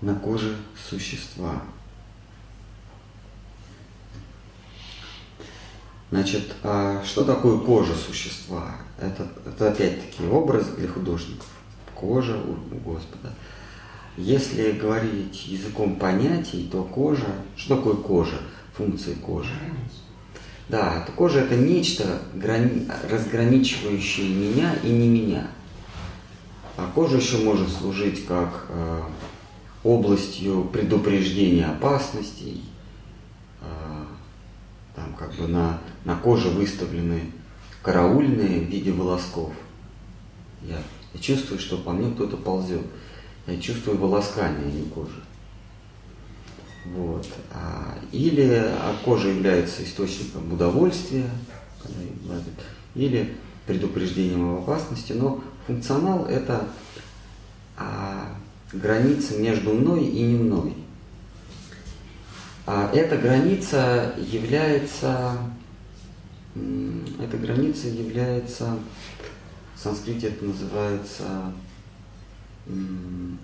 на 0.00 0.14
коже 0.14 0.56
существа. 0.88 1.62
Значит, 6.10 6.54
а 6.62 7.02
что 7.04 7.24
такое 7.24 7.58
кожа 7.58 7.94
существа? 7.94 8.76
Это, 8.98 9.26
это 9.44 9.70
опять-таки 9.70 10.26
образ 10.26 10.68
для 10.76 10.88
художников. 10.88 11.48
Кожа 11.94 12.36
у 12.36 12.76
Господа– 12.76 13.32
если 14.16 14.72
говорить 14.72 15.46
языком 15.46 15.96
понятий, 15.96 16.68
то 16.72 16.82
кожа, 16.82 17.26
что 17.54 17.76
такое 17.76 17.96
кожа, 17.96 18.38
функции 18.74 19.12
кожи? 19.12 19.50
Да, 20.70 21.02
это 21.02 21.12
кожа 21.12 21.40
это 21.40 21.54
нечто, 21.54 22.22
грани, 22.34 22.88
разграничивающее 23.10 24.28
меня 24.28 24.74
и 24.82 24.88
не 24.88 25.08
меня. 25.08 25.48
А 26.78 26.90
кожа 26.94 27.18
еще 27.18 27.38
может 27.38 27.68
служить 27.70 28.24
как 28.26 28.66
э, 28.70 29.02
областью 29.84 30.64
предупреждения 30.72 31.66
опасностей. 31.66 32.64
Там 34.96 35.14
как 35.14 35.34
бы 35.34 35.46
на, 35.46 35.78
на 36.04 36.16
коже 36.16 36.48
выставлены 36.48 37.30
караульные 37.82 38.60
в 38.60 38.64
виде 38.64 38.90
волосков. 38.90 39.52
Я, 40.62 40.78
я 41.14 41.20
чувствую, 41.20 41.60
что 41.60 41.76
по 41.76 41.92
мне 41.92 42.10
кто-то 42.12 42.36
ползет. 42.36 42.82
Я 43.46 43.60
чувствую 43.60 43.98
волоскание, 43.98 44.66
а 44.66 44.70
не 44.70 44.82
кожи. 44.88 45.22
Вот. 46.86 47.28
А, 47.52 47.98
или 48.10 48.50
а 48.50 48.96
кожа 49.04 49.28
является 49.28 49.84
источником 49.84 50.52
удовольствия, 50.52 51.28
или 52.94 53.36
предупреждением 53.66 54.56
об 54.56 54.62
опасности, 54.62 55.12
но 55.12 55.42
функционал 55.66 56.26
это 56.26 56.68
а, 57.76 58.36
граница 58.72 59.36
между 59.36 59.72
мной 59.72 60.04
и 60.06 60.22
не 60.22 60.36
мной. 60.36 60.74
А 62.66 62.90
эта 62.92 63.16
граница 63.16 64.12
является, 64.18 65.38
эта 66.54 67.36
граница 67.36 67.88
является, 67.88 68.78
в 69.74 69.78
санскрите 69.78 70.28
это 70.28 70.44
называется 70.44 71.24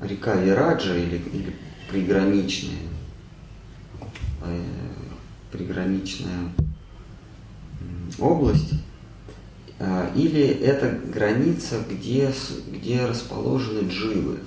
река 0.02 0.34
Вираджа 0.34 0.96
или, 0.96 1.16
или 1.32 1.56
приграничная, 1.88 2.78
э, 4.44 4.64
приграничная 5.52 6.50
область, 8.18 8.74
а, 9.78 10.12
или 10.14 10.42
это 10.42 10.90
граница, 11.12 11.82
где, 11.88 12.32
где 12.68 13.04
расположены 13.04 13.88
дживы. 13.88 14.38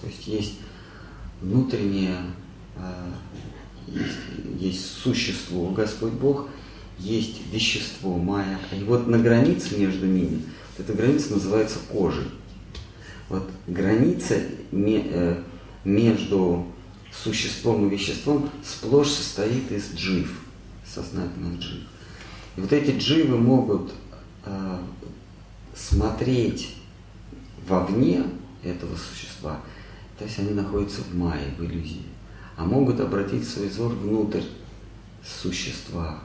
То 0.00 0.06
есть 0.06 0.26
есть 0.26 0.58
внутреннее, 1.40 2.18
а, 2.76 3.14
есть, 3.86 4.18
есть 4.58 4.86
существо, 5.02 5.70
Господь 5.70 6.12
Бог, 6.12 6.48
есть 6.98 7.40
вещество, 7.52 8.16
майя. 8.16 8.58
И 8.72 8.84
вот 8.84 9.06
на 9.06 9.18
границе 9.18 9.78
между 9.78 10.06
ними, 10.06 10.42
эта 10.78 10.92
граница 10.92 11.34
называется 11.34 11.78
кожей. 11.90 12.26
Вот 13.28 13.48
граница 13.66 14.36
э, 14.72 15.42
между 15.84 16.66
существом 17.12 17.86
и 17.86 17.90
веществом 17.90 18.50
сплошь 18.64 19.10
состоит 19.10 19.70
из 19.70 19.94
джив, 19.94 20.40
сознательных 20.86 21.58
джив. 21.60 21.80
И 22.56 22.60
вот 22.60 22.72
эти 22.72 22.96
дживы 22.96 23.38
могут 23.38 23.92
э, 24.44 24.78
смотреть 25.74 26.76
вовне 27.66 28.24
этого 28.62 28.96
существа, 28.96 29.60
то 30.18 30.24
есть 30.24 30.38
они 30.38 30.50
находятся 30.50 31.02
в 31.02 31.14
мае, 31.16 31.54
в 31.58 31.64
иллюзии, 31.64 32.02
а 32.62 32.64
могут 32.64 33.00
обратить 33.00 33.48
свой 33.48 33.66
взор 33.66 33.92
внутрь 33.92 34.44
существа, 35.24 36.20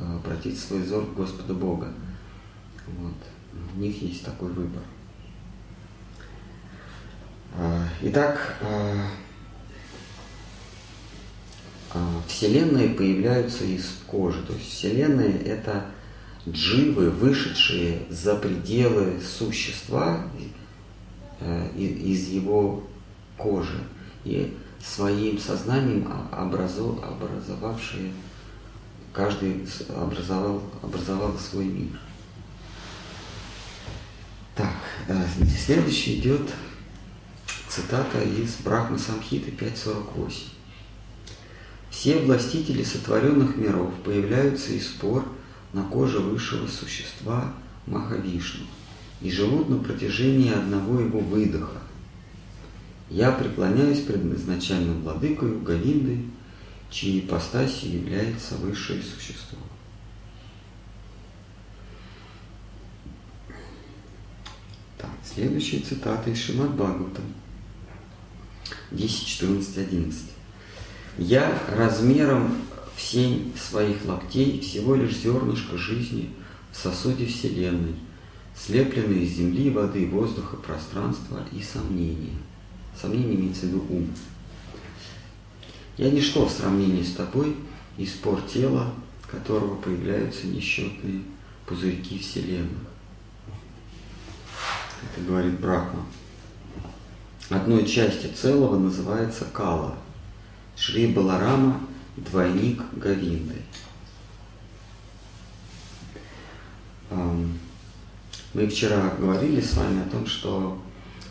обратить 0.00 0.58
свой 0.58 0.80
взор 0.80 1.04
к 1.04 1.12
Господа 1.14 1.52
Бога. 1.52 1.92
Вот. 2.86 3.12
У 3.76 3.80
них 3.80 4.00
есть 4.00 4.24
такой 4.24 4.48
выбор. 4.48 4.82
Э, 7.58 7.86
итак, 8.00 8.56
э, 8.62 9.08
Вселенные 12.28 12.88
появляются 12.88 13.64
из 13.64 14.00
кожи. 14.06 14.42
То 14.42 14.54
есть 14.54 14.70
Вселенные– 14.70 15.38
это 15.44 15.84
дживы, 16.48 17.10
вышедшие 17.10 18.06
за 18.08 18.36
пределы 18.36 19.20
существа 19.20 20.24
э, 21.40 21.68
из 21.76 22.28
его 22.28 22.84
кожи 23.36 23.84
и 24.24 24.56
своим 24.84 25.38
сознанием 25.38 26.10
образовавшие, 26.30 28.12
каждый 29.12 29.66
образовал, 29.88 30.62
образовал 30.82 31.38
свой 31.38 31.64
мир. 31.64 31.98
Так, 34.54 34.76
э, 35.08 35.24
следующий 35.64 36.20
идет 36.20 36.50
цитата 37.68 38.22
из 38.22 38.56
Брахма 38.56 38.98
Самхиты 38.98 39.50
5.48. 39.50 40.32
Все 41.90 42.18
властители 42.18 42.82
сотворенных 42.82 43.56
миров 43.56 43.92
появляются 44.04 44.72
из 44.72 44.88
спор 44.88 45.24
на 45.72 45.82
коже 45.84 46.20
высшего 46.20 46.66
существа 46.68 47.52
Махавишну 47.86 48.66
и 49.20 49.30
живут 49.30 49.68
на 49.68 49.78
протяжении 49.78 50.52
одного 50.52 51.00
его 51.00 51.20
выдоха. 51.20 51.78
Я 53.10 53.32
преклоняюсь 53.32 54.00
пред 54.00 54.24
изначальным 54.34 55.02
владыкою 55.02 55.60
Говинды, 55.60 56.24
чьей 56.90 57.20
ипостасью 57.20 57.92
является 57.92 58.56
высшее 58.56 59.02
существо. 59.02 59.58
Так, 64.96 65.10
следующая 65.22 65.80
цитата 65.80 66.30
из 66.30 66.38
Шимат 66.38 66.74
Бхагавата 66.74 67.20
10, 68.90 69.26
14, 69.26 69.78
11. 69.78 70.30
Я 71.18 71.58
размером 71.76 72.56
в 72.96 73.00
семь 73.00 73.52
своих 73.56 74.04
локтей 74.04 74.60
всего 74.60 74.94
лишь 74.94 75.16
зернышко 75.16 75.76
жизни 75.76 76.30
в 76.72 76.76
сосуде 76.76 77.26
Вселенной, 77.26 77.94
слепленные 78.56 79.24
из 79.24 79.32
земли, 79.32 79.70
воды, 79.70 80.06
воздуха, 80.06 80.56
пространства 80.56 81.44
и 81.52 81.60
сомнения. 81.60 82.36
Сомнение 83.00 83.34
имеется 83.34 83.66
в 83.66 83.68
виду 83.68 83.86
ум. 83.90 84.08
Я 85.96 86.10
ничто 86.10 86.46
в 86.46 86.50
сравнении 86.50 87.02
с 87.02 87.12
тобой 87.12 87.56
и 87.96 88.06
спор 88.06 88.42
тела, 88.42 88.92
которого 89.30 89.76
появляются 89.76 90.46
несчетные 90.46 91.22
пузырьки 91.66 92.18
Вселенных. 92.18 92.88
Это 95.02 95.26
говорит 95.26 95.60
Брахма. 95.60 96.06
Одной 97.50 97.86
части 97.86 98.26
целого 98.28 98.78
называется 98.78 99.44
Кала. 99.52 99.96
Шри 100.76 101.08
Баларама– 101.08 101.80
двойник 102.16 102.80
Говинды. 102.92 103.62
Мы 107.10 108.68
вчера 108.68 109.10
говорили 109.18 109.60
с 109.60 109.74
вами 109.74 110.02
о 110.02 110.10
том, 110.10 110.26
что 110.26 110.80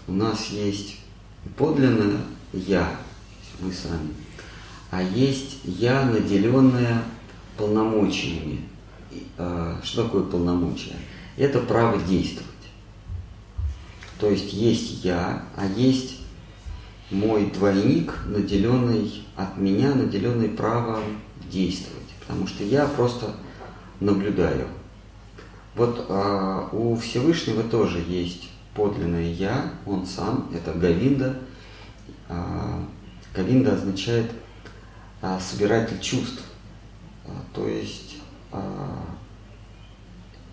у 0.08 0.12
нас 0.12 0.48
есть 0.50 0.98
подлинное 1.58 2.18
«я», 2.52 2.96
мы 3.60 3.72
сами, 3.72 4.14
а 4.92 5.02
есть 5.02 5.60
«я», 5.64 6.06
наделенное 6.06 7.04
полномочиями. 7.58 8.62
А, 9.38 9.80
что 9.84 10.04
такое 10.04 10.24
полномочия? 10.24 10.96
Это 11.38 11.60
право 11.60 12.00
действовать. 12.02 12.50
То 14.20 14.30
есть 14.30 14.54
есть 14.54 15.04
«я», 15.04 15.44
а 15.56 15.66
есть 15.66 16.20
мой 17.12 17.52
двойник, 17.52 18.14
наделенный 18.26 19.26
от 19.36 19.58
меня, 19.58 19.94
наделенный 19.94 20.50
правом 20.50 21.04
действовать. 21.52 22.04
Потому 22.22 22.48
что 22.48 22.64
я 22.64 22.86
просто 22.86 23.36
наблюдаю. 24.00 24.68
Вот 25.76 26.06
а, 26.10 26.70
у 26.72 26.96
Всевышнего 26.96 27.64
тоже 27.64 28.04
есть 28.08 28.50
подлинное 28.76 29.32
я, 29.32 29.72
он 29.86 30.06
сам, 30.06 30.50
это 30.54 30.74
Гавинда. 30.74 31.40
А, 32.30 32.84
Гавинда 33.36 33.74
означает 33.74 34.32
а, 35.22 35.40
собиратель 35.40 36.00
чувств, 36.00 36.44
а, 37.26 37.32
то 37.54 37.68
есть 37.68 38.18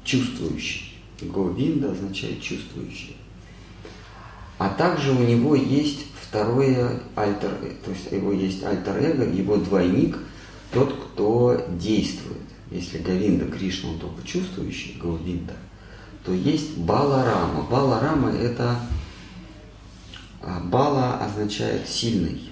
чувствующий. 0.04 0.98
Говинда 1.20 1.92
означает 1.92 2.40
чувствующий. 2.40 3.16
А 4.59 4.70
также 4.70 5.12
у 5.12 5.20
него 5.20 5.54
есть 5.54 6.06
второе 6.20 7.02
альтер, 7.14 7.50
то 7.85 7.90
есть 7.90 8.11
его 8.11 8.33
есть 8.33 8.62
альтер-эго, 8.62 9.24
его 9.24 9.56
двойник, 9.56 10.18
тот, 10.72 10.92
кто 10.94 11.66
действует. 11.78 12.38
Если 12.70 12.98
Говинда 12.98 13.46
Кришна, 13.46 13.90
он 13.90 13.98
только 13.98 14.26
чувствующий, 14.26 14.98
Говинда, 15.02 15.54
то 16.24 16.33
есть 16.33 16.76
Баларама. 16.78 17.62
Баларама 17.62 18.30
это 18.30 18.78
а, 20.42 20.61
Бала 20.61 21.18
означает 21.18 21.88
сильный. 21.88 22.50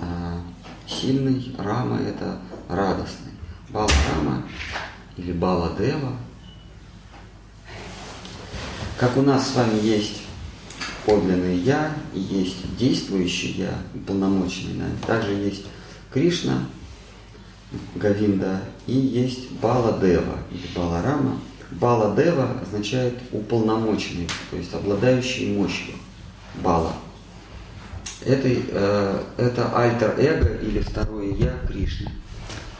А, 0.00 0.40
сильный, 0.86 1.54
Рама 1.58 2.00
это 2.00 2.38
радостный. 2.68 3.32
Баларама 3.70 4.44
или 5.16 5.32
Баладева. 5.32 6.16
Как 8.98 9.16
у 9.16 9.22
нас 9.22 9.48
с 9.48 9.56
вами 9.56 9.80
есть 9.82 10.22
подлинное 11.04 11.56
Я, 11.56 11.92
и 12.14 12.20
есть 12.20 12.76
действующий 12.76 13.52
Я, 13.52 13.78
полномочный. 14.06 14.74
Да? 14.74 15.06
Также 15.06 15.32
есть 15.32 15.64
Кришна, 16.12 16.66
Гавинда, 17.96 18.62
и 18.86 18.92
есть 18.92 19.50
Баладева 19.60 20.38
или 20.50 20.66
Баларама. 20.74 21.38
Баладева 21.80 22.48
означает 22.62 23.14
уполномоченный, 23.32 24.28
то 24.50 24.56
есть 24.56 24.72
обладающий 24.74 25.56
мощью. 25.56 25.94
Бала. 26.62 26.92
Это, 28.24 28.48
э, 28.48 29.22
это 29.36 29.76
альтер-эго 29.76 30.54
или 30.62 30.80
второе 30.80 31.34
Я 31.34 31.52
Кришны. 31.66 32.10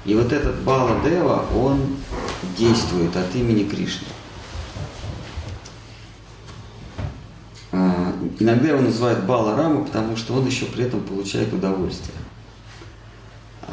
И 0.04 0.14
вот 0.14 0.33
этот 0.33 0.62
Баладева, 0.62 1.44
он 1.54 1.96
действует 2.57 3.16
от 3.16 3.35
имени 3.35 3.64
Кришны. 3.64 4.07
иногда 8.38 8.68
его 8.68 8.80
называют 8.80 9.24
Бала 9.24 9.57
Рама, 9.57 9.85
потому 9.85 10.16
что 10.16 10.35
он 10.35 10.46
еще 10.46 10.66
при 10.66 10.85
этом 10.85 11.00
получает 11.00 11.52
удовольствие. 11.52 12.16
А, 13.62 13.72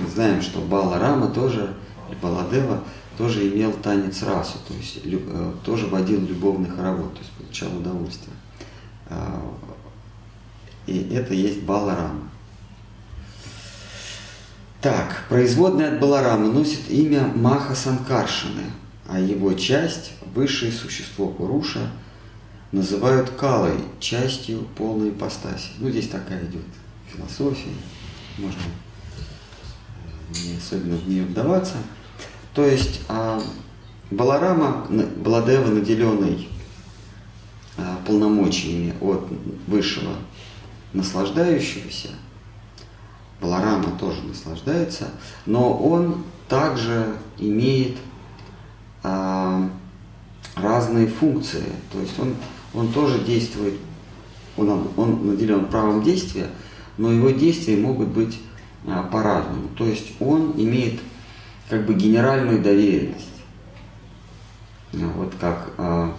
мы 0.00 0.08
знаем, 0.08 0.42
что 0.42 0.60
Бала 0.60 0.98
Рама 0.98 1.28
тоже, 1.28 1.74
Баладева 2.22 2.80
тоже 3.16 3.48
имел 3.48 3.72
танец 3.72 4.22
расу, 4.22 4.58
то 4.66 4.74
есть 4.74 5.00
э, 5.04 5.52
тоже 5.64 5.86
водил 5.86 6.20
любовный 6.20 6.68
хоровод, 6.68 7.14
то 7.14 7.20
есть 7.20 7.32
получал 7.32 7.76
удовольствие. 7.76 8.34
А, 9.08 9.42
и 10.86 11.08
это 11.14 11.34
есть 11.34 11.62
Баларама. 11.62 12.28
Так, 14.80 15.24
производная 15.28 15.94
от 15.94 16.00
Баларама 16.00 16.46
носит 16.52 16.90
имя 16.90 17.26
Маха 17.34 17.74
Санкаршины, 17.74 18.64
а 19.08 19.18
его 19.18 19.52
часть, 19.54 20.12
высшее 20.34 20.70
существо 20.70 21.28
Пуруша, 21.28 21.90
называют 22.72 23.30
Калой, 23.30 23.78
частью 24.00 24.66
полной 24.76 25.10
ипостаси. 25.10 25.70
Ну, 25.78 25.88
здесь 25.90 26.08
такая 26.08 26.44
идет 26.44 26.62
философия, 27.10 27.72
можно 28.38 28.60
не 30.30 30.56
особенно 30.56 30.96
в 30.96 31.08
нее 31.08 31.24
вдаваться. 31.24 31.76
То 32.56 32.64
есть 32.64 33.02
а, 33.06 33.38
Баларама, 34.10 34.86
Баладева, 34.88 35.68
наделенный 35.68 36.48
а, 37.76 37.98
полномочиями 38.06 38.94
от 38.98 39.28
высшего 39.66 40.14
наслаждающегося, 40.94 42.08
Баларама 43.42 43.90
тоже 44.00 44.22
наслаждается, 44.22 45.10
но 45.44 45.76
он 45.76 46.24
также 46.48 47.16
имеет 47.36 47.98
а, 49.02 49.68
разные 50.54 51.08
функции. 51.08 51.64
То 51.92 52.00
есть 52.00 52.18
он, 52.18 52.36
он 52.72 52.90
тоже 52.90 53.18
действует, 53.18 53.74
он, 54.56 54.88
он 54.96 55.26
наделен 55.26 55.66
правом 55.66 56.02
действия, 56.02 56.46
но 56.96 57.12
его 57.12 57.28
действия 57.28 57.76
могут 57.76 58.08
быть 58.08 58.40
а, 58.86 59.02
по-разному. 59.02 59.68
То 59.76 59.84
есть 59.84 60.12
он 60.20 60.54
имеет 60.56 61.00
как 61.68 61.84
бы 61.84 61.94
генеральную 61.94 62.62
доверенность. 62.62 63.30
Вот 64.92 65.34
как 65.40 65.70
а, 65.78 66.16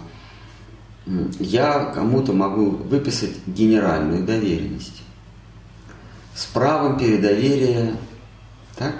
я 1.40 1.86
кому-то 1.94 2.32
могу 2.32 2.70
выписать 2.70 3.34
генеральную 3.46 4.24
доверенность 4.24 5.02
с 6.34 6.44
правом 6.46 6.98
передоверия. 6.98 7.96
Так? 8.76 8.94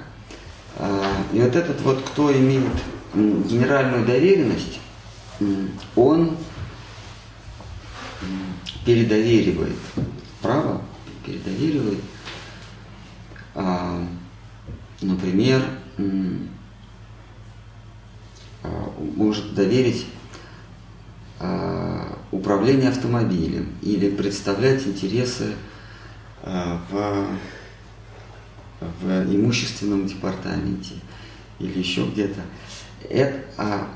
А, 0.76 1.04
и 1.32 1.40
вот 1.40 1.54
этот 1.54 1.80
вот, 1.82 2.02
кто 2.02 2.32
имеет 2.32 2.72
генеральную 3.14 4.06
доверенность, 4.06 4.80
он 5.94 6.36
передоверивает 8.84 9.76
право, 10.40 10.80
передоверивает, 11.24 12.00
а, 13.54 14.02
например, 15.00 15.62
может 19.16 19.54
доверить 19.54 20.06
управление 22.30 22.88
автомобилем 22.88 23.72
или 23.82 24.10
представлять 24.10 24.86
интересы 24.86 25.54
в, 26.42 27.26
в 28.80 29.34
имущественном 29.34 30.06
департаменте 30.06 30.94
или 31.58 31.78
еще 31.78 32.06
где-то. 32.06 32.40
Это, 33.08 33.44
а, 33.56 33.88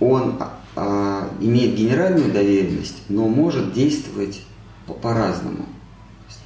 он 0.00 0.38
а, 0.76 1.30
имеет 1.40 1.74
генеральную 1.74 2.32
доверенность, 2.32 3.02
но 3.08 3.28
может 3.28 3.72
действовать 3.72 4.42
по- 4.86 4.94
по-разному. 4.94 5.66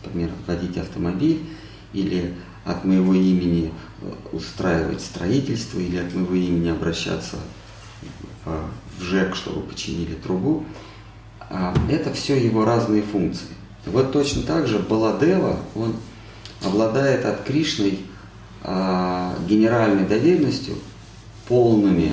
Например, 0.05 0.31
водить 0.47 0.77
автомобиль 0.79 1.43
или 1.93 2.35
от 2.65 2.85
моего 2.85 3.15
имени 3.15 3.73
устраивать 4.33 5.01
строительство 5.01 5.79
или 5.79 5.97
от 5.97 6.15
моего 6.15 6.35
имени 6.35 6.69
обращаться 6.69 7.37
в, 8.45 8.69
ЖЭК, 9.01 9.35
чтобы 9.35 9.63
починили 9.63 10.15
трубу. 10.15 10.65
А, 11.41 11.75
это 11.91 12.13
все 12.13 12.37
его 12.37 12.65
разные 12.65 13.03
функции. 13.03 13.49
Вот 13.87 14.13
точно 14.13 14.43
так 14.43 14.67
же 14.67 14.79
Баладева, 14.79 15.59
он 15.75 15.95
обладает 16.63 17.25
от 17.25 17.45
Кришной 17.45 18.01
а, 18.63 19.37
генеральной 19.49 20.07
доверенностью, 20.07 20.75
полными 21.47 22.13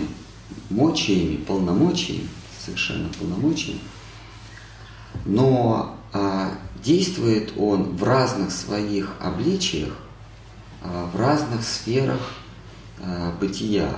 мочиями, 0.69 1.37
полномочиями, 1.37 2.27
совершенно 2.63 3.09
полномочиями, 3.19 3.79
но 5.25 5.97
а, 6.11 6.51
действует 6.83 7.53
он 7.57 7.95
в 7.95 8.03
разных 8.03 8.51
своих 8.51 9.13
обличиях, 9.19 9.93
в 10.83 11.19
разных 11.19 11.63
сферах 11.63 12.19
а, 12.99 13.31
бытия. 13.39 13.89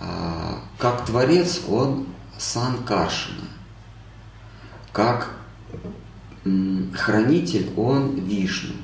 А, 0.00 0.60
как 0.78 1.04
творец 1.06 1.62
он 1.68 2.06
сан 2.38 2.84
Каршина, 2.84 3.48
как 4.92 5.32
хранитель 6.94 7.70
он 7.76 8.14
Вишну, 8.14 8.74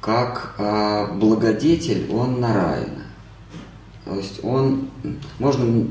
как 0.00 0.54
а, 0.58 1.12
благодетель 1.14 2.10
он 2.10 2.40
Нараяна. 2.40 3.04
То 4.04 4.14
есть 4.16 4.42
он, 4.42 4.88
можно 5.38 5.86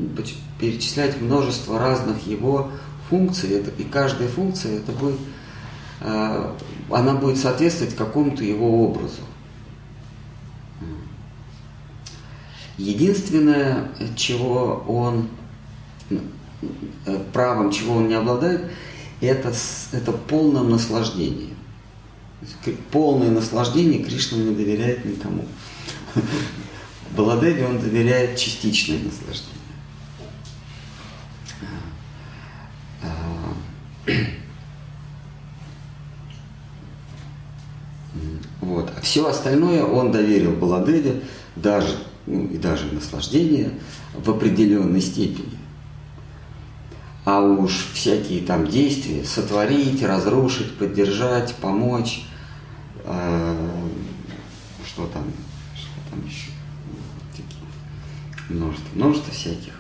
перечислять 0.60 1.22
множество 1.22 1.78
разных 1.78 2.26
его 2.26 2.72
функций, 3.10 3.64
и 3.78 3.84
каждая 3.84 4.28
функция 4.28 4.78
это 4.78 4.92
будет, 4.92 5.20
а, 6.02 6.56
она 6.90 7.14
будет 7.14 7.38
соответствовать 7.38 7.96
какому-то 7.96 8.44
его 8.44 8.86
образу. 8.86 9.22
Единственное, 12.78 13.90
чего 14.16 14.84
он, 14.88 15.30
э, 16.10 17.20
правом, 17.34 17.72
чего 17.72 17.96
он 17.96 18.08
не 18.08 18.14
обладает, 18.14 18.72
это, 19.20 19.52
это 19.92 20.12
полное 20.12 20.64
наслаждение. 20.64 21.56
Полное 22.92 23.32
наслаждение 23.32 24.04
Кришна 24.04 24.38
не 24.38 24.54
доверяет 24.54 25.06
никому. 25.06 25.46
Баладеве 27.16 27.66
он 27.66 27.80
доверяет 27.80 28.38
частичное 28.38 29.00
наслаждение. 29.00 29.58
Вот. 38.62 38.92
А 38.96 39.02
все 39.02 39.28
остальное 39.28 39.84
он 39.84 40.12
доверил 40.12 40.52
Баладеве, 40.52 41.22
даже, 41.56 41.98
ну, 42.28 42.46
и 42.48 42.58
даже 42.58 42.86
наслаждение 42.94 43.72
в 44.14 44.30
определенной 44.30 45.02
степени. 45.02 45.58
А 47.26 47.42
уж 47.42 47.88
всякие 47.94 48.42
там 48.42 48.68
действия, 48.68 49.24
сотворить, 49.24 50.04
разрушить, 50.04 50.78
поддержать, 50.78 51.56
помочь, 51.56 52.26
э, 53.04 53.70
что 54.86 55.08
там, 55.08 55.24
что 55.76 55.90
там 56.10 56.26
еще, 56.26 56.52
множество, 58.50 58.88
множество 58.96 59.34
всяких, 59.34 59.74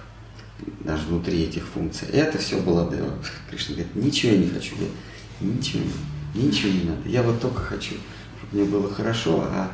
даже 0.81 1.07
внутри 1.07 1.43
этих 1.43 1.65
функций. 1.65 2.07
Это 2.09 2.37
все 2.37 2.59
было 2.59 2.89
Дева. 2.89 3.13
Кришна 3.49 3.75
говорит, 3.75 3.95
ничего 3.95 4.33
я 4.33 4.37
не 4.39 4.47
хочу, 4.47 4.75
я, 4.79 5.47
ничего, 5.47 5.83
ничего 6.33 6.71
не 6.71 6.83
надо. 6.83 7.07
Я 7.07 7.23
вот 7.23 7.41
только 7.41 7.61
хочу, 7.61 7.95
чтобы 8.37 8.61
мне 8.61 8.63
было 8.63 8.93
хорошо, 8.93 9.43
а 9.45 9.71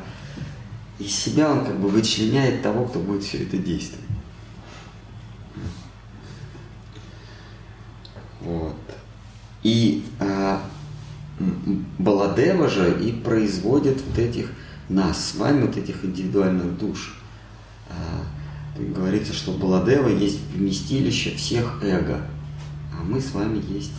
из 0.98 1.14
себя 1.14 1.50
он 1.50 1.64
как 1.64 1.78
бы 1.78 1.88
вычленяет 1.88 2.62
того, 2.62 2.84
кто 2.86 3.00
будет 3.00 3.22
все 3.24 3.38
это 3.38 3.56
действовать. 3.58 4.04
Вот. 8.40 8.76
И 9.62 10.04
а, 10.20 10.62
Баладева 11.98 12.68
же 12.68 13.02
и 13.02 13.12
производит 13.12 14.00
вот 14.06 14.18
этих 14.18 14.52
нас 14.88 15.30
с 15.30 15.34
вами, 15.36 15.66
вот 15.66 15.76
этих 15.76 16.04
индивидуальных 16.04 16.78
душ. 16.78 17.18
А, 17.88 18.24
говорится, 18.78 19.32
что 19.32 19.52
Баладева 19.52 20.08
есть 20.08 20.40
вместилище 20.54 21.34
всех 21.34 21.82
эго, 21.82 22.20
а 22.92 23.02
мы 23.02 23.20
с 23.20 23.32
вами 23.32 23.62
есть 23.68 23.92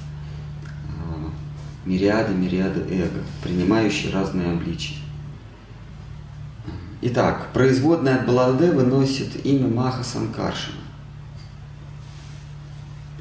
а, 0.88 1.32
мириады, 1.86 2.34
мириады 2.34 2.82
эго, 2.90 3.24
принимающие 3.44 4.14
разные 4.14 4.52
обличия. 4.52 5.05
Итак, 7.02 7.50
производная 7.54 8.16
от 8.20 8.26
Баладевы 8.26 8.84
носит 8.84 9.46
имя 9.46 9.68
Маха 9.68 10.04
Санкаршина. 10.04 10.78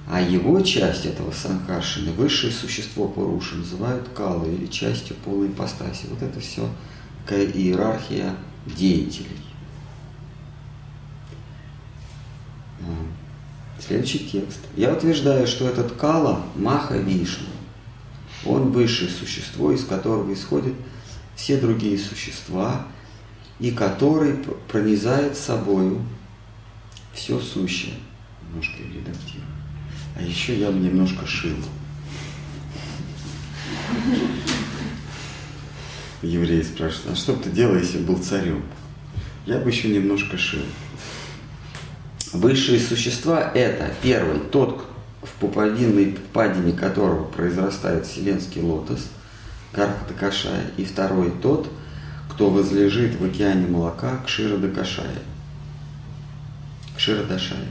А 0.06 0.20
его 0.20 0.60
часть 0.60 1.06
этого 1.06 1.32
санкаршины, 1.32 2.12
высшее 2.12 2.52
существо 2.52 3.08
Пуруши, 3.08 3.56
называют 3.56 4.08
калой 4.14 4.54
или 4.54 4.66
частью 4.66 5.16
полной 5.16 5.48
ипостаси. 5.48 6.06
Вот 6.10 6.22
это 6.22 6.40
все 6.40 6.68
такая 7.24 7.46
иерархия 7.46 8.36
деятелей. 8.66 9.40
Следующий 13.80 14.30
текст. 14.30 14.60
Я 14.76 14.92
утверждаю, 14.92 15.46
что 15.46 15.68
этот 15.68 15.92
кала– 15.92 16.44
Маха 16.54 16.96
Вишну. 16.96 17.48
Он 18.44 18.72
высшее 18.72 19.10
существо, 19.10 19.72
из 19.72 19.84
которого 19.84 20.32
исходят 20.32 20.74
все 21.34 21.58
другие 21.58 21.98
существа, 21.98 22.86
и 23.58 23.70
который 23.70 24.36
пронизает 24.68 25.36
собою 25.36 26.02
все 27.12 27.40
сущее. 27.40 27.94
Немножко 28.48 28.78
редактирую. 28.78 29.44
А 30.16 30.22
еще 30.22 30.58
я 30.58 30.70
бы 30.70 30.78
немножко 30.78 31.26
шил. 31.26 31.56
Евреи 36.22 36.62
спрашивают, 36.62 37.12
а 37.12 37.16
что 37.16 37.34
бы 37.34 37.42
ты 37.42 37.50
делал, 37.50 37.76
если 37.76 37.98
был 37.98 38.18
царем? 38.18 38.64
Я 39.46 39.58
бы 39.58 39.70
еще 39.70 39.88
немножко 39.88 40.38
шил. 40.38 40.62
Высшие 42.32 42.80
существа– 42.80 43.52
это 43.54 43.92
первый, 44.02 44.40
тот, 44.40 44.86
в 45.22 45.30
пуповинной 45.40 46.14
впадине 46.16 46.72
которого 46.72 47.24
произрастает 47.24 48.06
вселенский 48.06 48.60
лотос, 48.60 49.06
Карха 49.72 50.14
Кашая, 50.18 50.70
и 50.76 50.84
второй 50.84 51.30
тот, 51.42 51.68
кто 52.34 52.50
возлежит 52.50 53.20
в 53.20 53.24
океане 53.24 53.68
молока 53.68 54.20
Кшира 54.26 54.56
Дакашая. 54.56 55.20
Кшира 56.96 57.22
Дашая. 57.22 57.68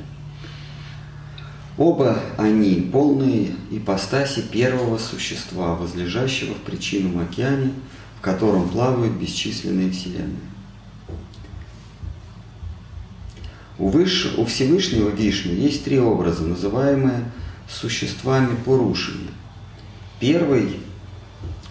Оба 1.77 2.17
они 2.37 2.89
полные 2.91 3.51
ипостаси 3.71 4.41
первого 4.41 4.97
существа, 4.97 5.75
возлежащего 5.75 6.53
в 6.53 6.59
причинном 6.59 7.19
океане, 7.19 7.73
в 8.17 8.21
котором 8.21 8.69
плавают 8.69 9.13
бесчисленные 9.13 9.91
вселенные. 9.91 10.37
У, 13.77 13.89
выше, 13.89 14.35
у 14.37 14.45
Всевышнего 14.45 15.09
Вишну 15.09 15.51
есть 15.51 15.83
три 15.83 15.99
образа, 15.99 16.43
называемые 16.43 17.25
существами 17.67 18.55
Пурушами. 18.63 19.31
Первый 20.21 20.79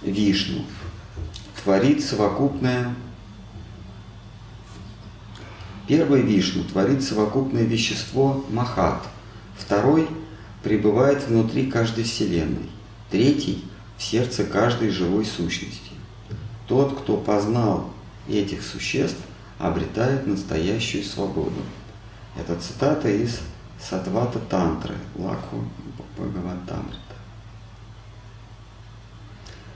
Вишну 0.03 0.65
творит 1.63 2.05
совокупное 2.05 2.95
Первый 5.87 6.23
Вишну 6.23 6.65
творит 6.65 7.03
совокупное 7.03 7.65
вещество 7.65 8.45
Махат. 8.51 9.03
Второй 9.59 10.09
пребывает 10.63 11.27
внутри 11.27 11.71
каждой 11.71 12.05
вселенной. 12.05 12.71
Третий 13.11 13.65
в 13.99 14.03
сердце 14.03 14.45
каждой 14.45 14.91
живой 14.91 15.25
сущности. 15.25 15.91
Тот, 16.67 17.01
кто 17.01 17.17
познал 17.17 17.91
этих 18.29 18.63
существ, 18.63 19.19
обретает 19.59 20.27
настоящую 20.27 21.05
свободу. 21.05 21.61
Это 22.39 22.59
цитата 22.59 23.09
из 23.11 23.41
Сатвата 23.81 24.39
Тантры, 24.39 24.95
Лаку 25.17 25.65
Бхагаватамрита. 26.17 27.12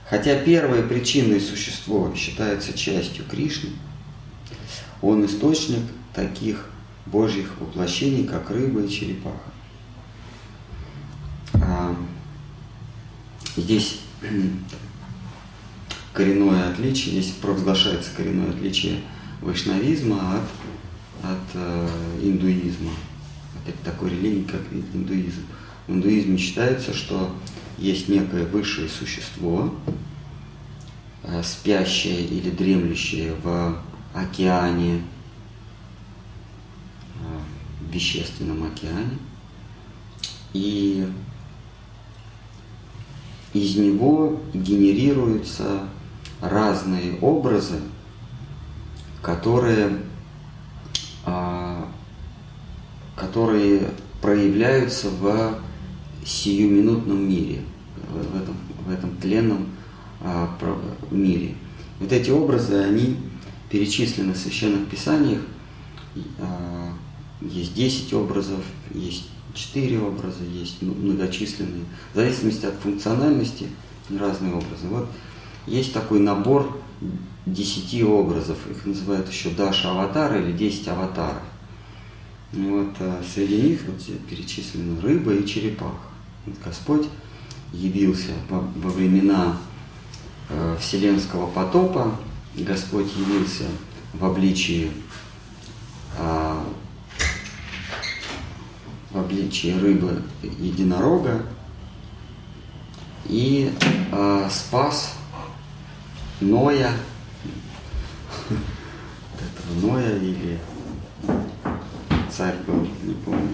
Хотя 0.09 0.39
первое 0.39 0.83
причинное 0.83 1.39
существо 1.39 2.13
считается 2.15 2.73
частью 2.73 3.25
Кришны, 3.25 3.71
он 5.01 5.25
источник 5.25 5.83
таких 6.13 6.69
божьих 7.05 7.51
воплощений, 7.59 8.25
как 8.25 8.49
рыба 8.49 8.83
и 8.83 8.89
черепаха. 8.89 9.51
А, 11.53 11.95
здесь 13.55 13.99
коренное 16.13 16.71
отличие, 16.71 17.21
здесь 17.21 17.33
провозглашается 17.41 18.11
коренное 18.15 18.49
отличие 18.49 19.01
вайшнавизма 19.41 20.37
от 20.37 20.43
от 21.23 21.39
э, 21.53 21.89
индуизма. 22.21 22.91
Опять 23.61 23.81
такой 23.81 24.11
религии, 24.11 24.43
как 24.43 24.61
индуизм. 24.93 25.41
В 25.87 25.93
индуизме 25.93 26.37
считается, 26.37 26.93
что 26.93 27.35
есть 27.77 28.09
некое 28.09 28.45
высшее 28.45 28.89
существо, 28.89 29.73
э, 31.23 31.43
спящее 31.43 32.25
или 32.25 32.49
дремлющее 32.49 33.33
в 33.43 33.77
океане, 34.13 34.95
э, 34.95 35.01
в 37.81 37.93
вещественном 37.93 38.63
океане. 38.63 39.17
И 40.53 41.07
из 43.53 43.75
него 43.75 44.41
генерируются 44.53 45.87
разные 46.41 47.17
образы, 47.19 47.81
которые 49.21 49.99
а, 51.25 51.85
которые 53.17 53.89
проявляются 54.21 55.09
в 55.09 55.59
сиюминутном 56.27 57.27
мире, 57.27 57.61
в 58.11 58.35
этом, 58.35 58.55
в 58.85 58.91
этом 58.91 59.15
тленном 59.17 59.67
а, 60.21 60.49
мире. 61.11 61.55
Вот 61.99 62.11
эти 62.11 62.29
образы, 62.29 62.75
они 62.75 63.17
перечислены 63.69 64.33
в 64.33 64.37
священных 64.37 64.87
писаниях. 64.89 65.41
А, 66.39 66.89
есть 67.41 67.73
10 67.75 68.13
образов, 68.13 68.63
есть 68.93 69.29
4 69.53 69.99
образа, 69.99 70.43
есть 70.43 70.81
многочисленные. 70.81 71.85
В 72.13 72.17
зависимости 72.17 72.65
от 72.65 72.75
функциональности 72.75 73.67
разные 74.09 74.53
образы. 74.53 74.87
Вот 74.89 75.07
есть 75.65 75.93
такой 75.93 76.19
набор 76.19 76.79
десяти 77.45 78.03
образов, 78.03 78.57
их 78.69 78.85
называют 78.85 79.29
еще 79.29 79.49
Даша 79.51 79.91
аватары 79.91 80.41
или 80.43 80.51
10 80.51 80.87
аватаров. 80.89 81.43
Вот 82.53 82.95
а, 82.99 83.21
среди 83.33 83.61
них 83.61 83.81
вот 83.87 84.01
перечислены 84.29 84.99
рыба 85.01 85.33
и 85.33 85.45
черепаха. 85.45 86.06
Господь 86.63 87.07
явился 87.71 88.31
во, 88.49 88.59
во 88.59 88.89
времена 88.89 89.57
э, 90.49 90.77
Вселенского 90.79 91.47
потопа, 91.47 92.17
Господь 92.55 93.11
явился 93.15 93.65
в 94.13 94.25
обличии 94.25 94.91
э, 96.17 96.59
в 99.11 99.17
обличии 99.17 99.77
рыбы 99.79 100.23
единорога 100.59 101.43
и 103.25 103.71
э, 104.11 104.49
спас 104.51 105.13
Ноя 106.39 106.91
этого 108.49 109.91
Ноя 109.91 110.17
или 110.17 110.59
царь 112.29 112.55
был, 112.67 112.87
не 113.03 113.13
помню. 113.25 113.53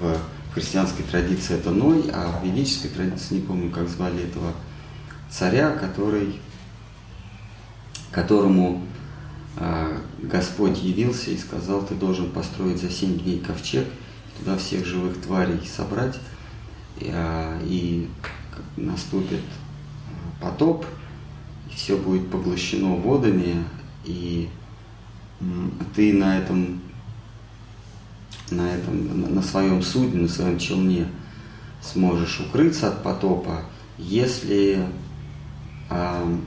В 0.00 0.18
христианской 0.56 1.04
традиции 1.04 1.54
это 1.54 1.70
Ной, 1.70 2.08
а 2.14 2.40
в 2.40 2.46
ведической 2.46 2.88
традиции 2.88 3.34
не 3.34 3.40
помню, 3.42 3.70
как 3.70 3.90
звали 3.90 4.24
этого 4.24 4.54
царя, 5.28 5.72
который, 5.72 6.40
которому 8.10 8.82
э, 9.58 9.98
Господь 10.22 10.82
явился 10.82 11.30
и 11.30 11.36
сказал, 11.36 11.84
ты 11.84 11.94
должен 11.94 12.30
построить 12.30 12.80
за 12.80 12.88
семь 12.88 13.18
дней 13.18 13.38
ковчег, 13.38 13.86
туда 14.38 14.56
всех 14.56 14.86
живых 14.86 15.20
тварей 15.20 15.60
собрать, 15.66 16.18
и, 17.00 17.10
э, 17.12 17.60
и 17.64 18.08
наступит 18.78 19.42
потоп, 20.40 20.86
все 21.70 21.98
будет 21.98 22.30
поглощено 22.30 22.94
водами, 22.94 23.62
и 24.06 24.48
ты 25.94 26.14
на 26.14 26.38
этом, 26.38 26.80
на 28.50 28.74
этом, 28.74 29.34
на 29.34 29.42
своем 29.42 29.82
судне, 29.82 30.22
на 30.22 30.28
своем 30.28 30.58
челне 30.58 31.08
сможешь 31.82 32.40
укрыться 32.40 32.88
от 32.88 33.02
потопа, 33.02 33.62
если 33.98 34.86
э, 35.90 36.38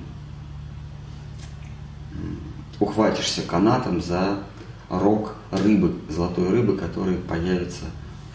ухватишься 2.79 3.41
канатом 3.43 4.01
за 4.01 4.43
рог 4.89 5.35
рыбы, 5.51 5.95
золотой 6.09 6.49
рыбы, 6.49 6.77
которая 6.77 7.17
появится 7.17 7.85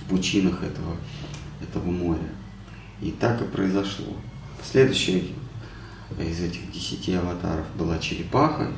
в 0.00 0.09
пучинах 0.09 0.62
этого, 0.62 0.96
этого 1.61 1.90
моря. 1.90 2.29
И 3.00 3.11
так 3.11 3.40
и 3.40 3.44
произошло. 3.44 4.14
Следующий 4.62 5.35
из 6.18 6.40
этих 6.40 6.70
десяти 6.70 7.14
аватаров 7.14 7.66
была 7.77 7.98
черепаха, 7.98 8.68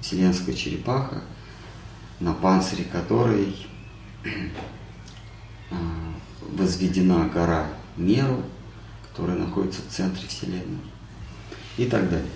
вселенская 0.00 0.54
черепаха, 0.54 1.22
на 2.20 2.34
панцире 2.34 2.84
которой 2.84 3.54
а, 5.70 5.76
возведена 6.40 7.28
гора 7.28 7.68
Меру, 7.96 8.42
которая 9.08 9.36
находится 9.36 9.82
в 9.82 9.92
центре 9.92 10.26
Вселенной 10.28 10.80
и 11.76 11.86
так 11.86 12.08
далее. 12.10 12.30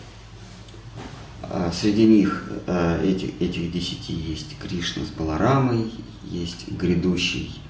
А, 1.42 1.71
среди 1.73 2.07
них 2.07 2.51
а, 2.66 3.03
этих, 3.03 3.40
этих 3.40 3.73
десяти 3.73 4.12
есть 4.12 4.57
Кришна 4.59 5.05
с 5.05 5.09
Баларамой, 5.09 5.92
есть 6.25 6.71
грядущий 6.71 7.61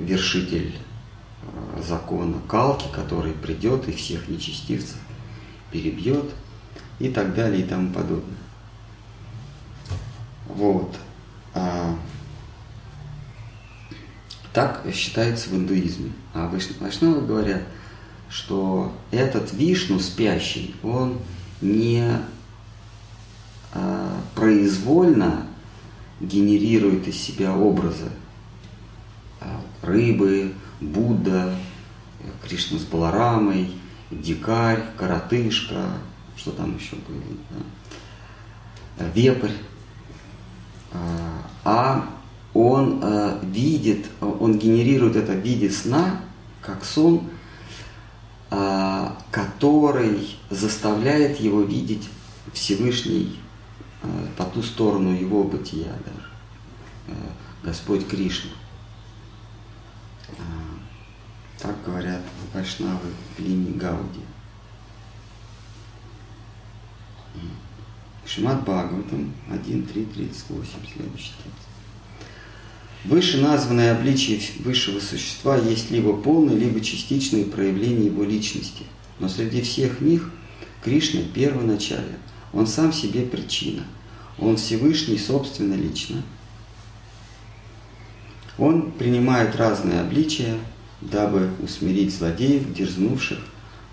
вершитель 0.00 0.74
закона 1.82 2.36
Калки, 2.46 2.86
который 2.94 3.32
придет 3.32 3.88
и 3.88 3.92
всех 3.92 4.28
нечестивцев 4.28 4.98
перебьет 5.70 6.26
и 6.98 7.08
так 7.08 7.34
далее 7.34 7.62
и 7.62 7.64
тому 7.64 7.92
подобное. 7.92 8.36
Вот. 10.48 10.96
А, 11.54 11.96
Так 14.52 14.82
считается 14.92 15.50
в 15.50 15.54
индуизме. 15.54 16.12
А 16.34 16.48
вайшнавы 16.80 17.26
говорят, 17.26 17.62
что 18.28 18.92
этот 19.10 19.52
Вишну 19.52 20.00
спящий, 20.00 20.74
он 20.82 21.18
не 21.60 22.04
а, 23.72 24.20
произвольно 24.34 25.46
генерирует 26.20 27.06
из 27.06 27.20
себя 27.20 27.54
образы 27.54 28.10
а, 29.40 29.60
рыбы, 29.82 30.54
Будда, 30.80 31.54
Кришна 32.44 32.78
с 32.78 32.82
Баларамой, 32.82 33.72
дикарь, 34.10 34.82
коротышка, 34.96 35.92
что 36.36 36.52
там 36.52 36.76
еще 36.76 36.96
было, 36.96 37.20
да? 38.98 39.06
вепрь. 39.14 39.52
А, 40.92 41.42
а 41.64 42.08
он 42.54 43.00
э, 43.02 43.40
видит, 43.42 44.06
он 44.20 44.58
генерирует 44.58 45.16
это 45.16 45.32
в 45.32 45.40
виде 45.40 45.70
сна, 45.70 46.20
как 46.60 46.84
сон, 46.84 47.28
э, 48.50 49.08
который 49.30 50.36
заставляет 50.50 51.40
его 51.40 51.62
видеть 51.62 52.08
Всевышний 52.52 53.38
э, 54.02 54.26
по 54.36 54.44
ту 54.44 54.62
сторону 54.62 55.10
его 55.10 55.44
бытия 55.44 55.92
даже, 56.04 57.16
Господь 57.62 58.08
Кришна. 58.08 58.50
Э, 60.28 60.42
так 61.58 61.74
говорят 61.84 62.22
вайшнавы 62.54 63.10
в 63.36 63.40
линии 63.40 63.72
Гауди. 63.72 64.20
Шимат 68.28 68.62
Бхагаватам 68.62 69.32
1.3.38, 69.48 70.66
следующий 70.92 71.32
текст. 71.42 71.68
Выше 73.04 73.40
названное 73.40 73.96
обличие 73.96 74.38
высшего 74.58 75.00
существа 75.00 75.56
есть 75.56 75.90
либо 75.90 76.14
полное, 76.14 76.54
либо 76.54 76.80
частичное 76.82 77.44
проявление 77.46 78.06
его 78.06 78.24
личности. 78.24 78.84
Но 79.18 79.30
среди 79.30 79.62
всех 79.62 80.02
них 80.02 80.30
Кришна 80.84 81.22
первоначален. 81.34 82.16
Он 82.52 82.66
сам 82.66 82.92
себе 82.92 83.22
причина. 83.22 83.84
Он 84.38 84.56
Всевышний 84.56 85.18
собственно 85.18 85.74
лично. 85.74 86.22
Он 88.58 88.92
принимает 88.92 89.56
разные 89.56 90.00
обличия, 90.00 90.56
дабы 91.00 91.50
усмирить 91.62 92.14
злодеев, 92.14 92.74
дерзнувших, 92.74 93.38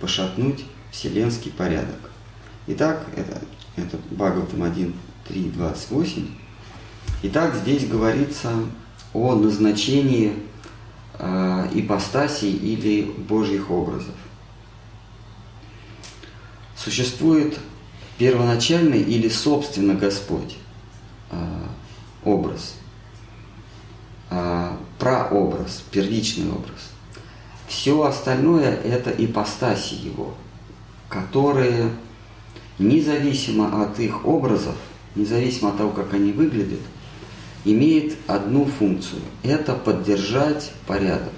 пошатнуть 0.01 0.65
вселенский 0.91 1.51
порядок. 1.51 2.11
Итак, 2.67 3.05
это, 3.15 3.41
это 3.75 3.97
Бхагаватам 4.11 4.63
1, 4.63 4.93
3, 5.27 5.43
28. 5.51 6.27
Итак, 7.23 7.55
здесь 7.55 7.87
говорится 7.87 8.51
о 9.13 9.35
назначении 9.35 10.33
э, 11.17 11.69
ипостасей 11.73 12.51
или 12.51 13.03
божьих 13.03 13.71
образов. 13.71 14.15
Существует 16.75 17.57
первоначальный 18.17 19.01
или 19.01 19.27
собственно 19.29 19.95
Господь 19.95 20.57
э, 21.31 21.63
образ, 22.23 22.75
э, 24.29 24.71
прообраз, 24.99 25.83
первичный 25.91 26.49
образ. 26.51 26.91
Все 27.67 28.03
остальное 28.03 28.75
это 28.75 29.09
ипостаси 29.09 29.95
Его, 29.95 30.33
которые 31.09 31.89
независимо 32.79 33.83
от 33.83 33.99
их 33.99 34.25
образов, 34.25 34.75
независимо 35.15 35.69
от 35.69 35.77
того, 35.77 35.91
как 35.91 36.13
они 36.13 36.31
выглядят, 36.31 36.79
имеет 37.63 38.15
одну 38.27 38.65
функцию– 38.65 39.21
это 39.43 39.73
поддержать 39.73 40.71
порядок. 40.87 41.33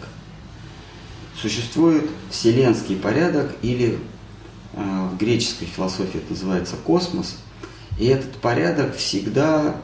Существует 1.39 2.09
вселенский 2.31 2.95
порядок 2.95 3.55
или 3.61 3.99
э, 4.73 5.07
в 5.11 5.17
греческой 5.17 5.67
философии 5.67 6.17
это 6.17 6.31
называется 6.31 6.75
космос, 6.83 7.37
и 7.99 8.05
этот 8.07 8.35
порядок 8.37 8.95
всегда 8.95 9.75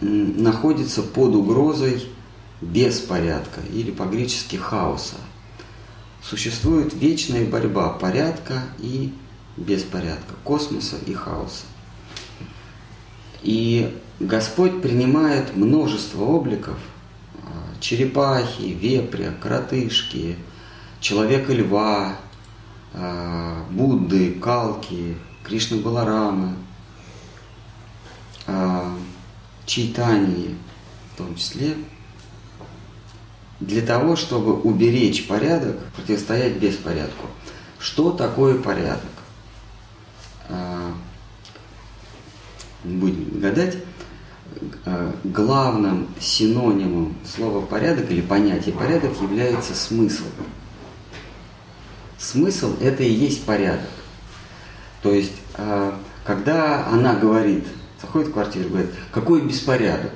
находится 0.00 1.02
под 1.02 1.34
угрозой 1.34 2.04
беспорядка 2.60 3.60
или 3.72 3.90
по-гречески 3.90 4.56
хаоса. 4.56 5.16
Существует 6.22 6.94
вечная 6.94 7.44
борьба 7.44 7.90
порядка 7.90 8.62
и 8.78 9.12
беспорядка, 9.58 10.34
космоса 10.44 10.96
и 11.06 11.12
хаоса. 11.12 11.64
И 13.42 13.96
Господь 14.20 14.82
принимает 14.82 15.56
множество 15.56 16.24
обликов, 16.24 16.76
а, 17.42 17.80
черепахи, 17.80 18.62
вепря, 18.62 19.32
кротышки, 19.40 20.36
человека-льва, 21.00 22.16
а, 22.94 23.64
Будды, 23.70 24.32
Калки, 24.32 25.16
Кришны 25.44 25.78
Баларамы, 25.78 26.54
а, 28.46 28.92
Чайтании 29.66 30.56
в 31.12 31.18
том 31.18 31.36
числе, 31.36 31.74
для 33.60 33.82
того, 33.82 34.16
чтобы 34.16 34.54
уберечь 34.54 35.26
порядок, 35.26 35.78
противостоять 35.96 36.54
беспорядку. 36.54 37.26
Что 37.78 38.12
такое 38.12 38.58
порядок? 38.58 39.17
Будем 42.84 43.40
гадать. 43.40 43.76
Э, 44.84 45.12
главным 45.24 46.08
синонимом 46.18 47.14
слова 47.24 47.64
порядок 47.64 48.10
или 48.10 48.20
понятия 48.20 48.72
порядок 48.72 49.12
является 49.20 49.74
смысл. 49.74 50.24
Смысл– 52.16 52.74
это 52.80 53.02
и 53.02 53.12
есть 53.12 53.44
порядок. 53.44 53.90
То 55.02 55.12
есть, 55.12 55.34
э, 55.56 55.92
когда 56.24 56.86
она 56.86 57.14
говорит, 57.14 57.66
заходит 58.00 58.28
в 58.28 58.32
квартиру, 58.32 58.70
говорит, 58.70 58.90
какой 59.12 59.42
беспорядок, 59.42 60.12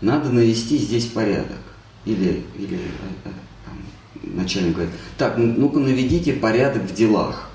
надо 0.00 0.30
навести 0.30 0.78
здесь 0.78 1.06
порядок. 1.06 1.58
Или, 2.04 2.44
или 2.56 2.78
э, 3.24 3.30
там, 3.64 3.74
начальник 4.22 4.74
говорит, 4.74 4.94
так, 5.16 5.36
ну, 5.36 5.46
ну-ка 5.46 5.78
наведите 5.78 6.32
порядок 6.32 6.82
в 6.82 6.94
делах. 6.94 7.50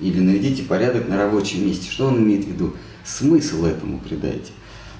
Или 0.00 0.20
наведите 0.20 0.62
порядок 0.64 1.08
на 1.08 1.16
рабочем 1.16 1.66
месте. 1.66 1.90
Что 1.90 2.06
он 2.06 2.18
имеет 2.18 2.44
в 2.44 2.48
виду? 2.48 2.74
смысл 3.04 3.66
этому 3.66 3.98
придайте. 3.98 4.52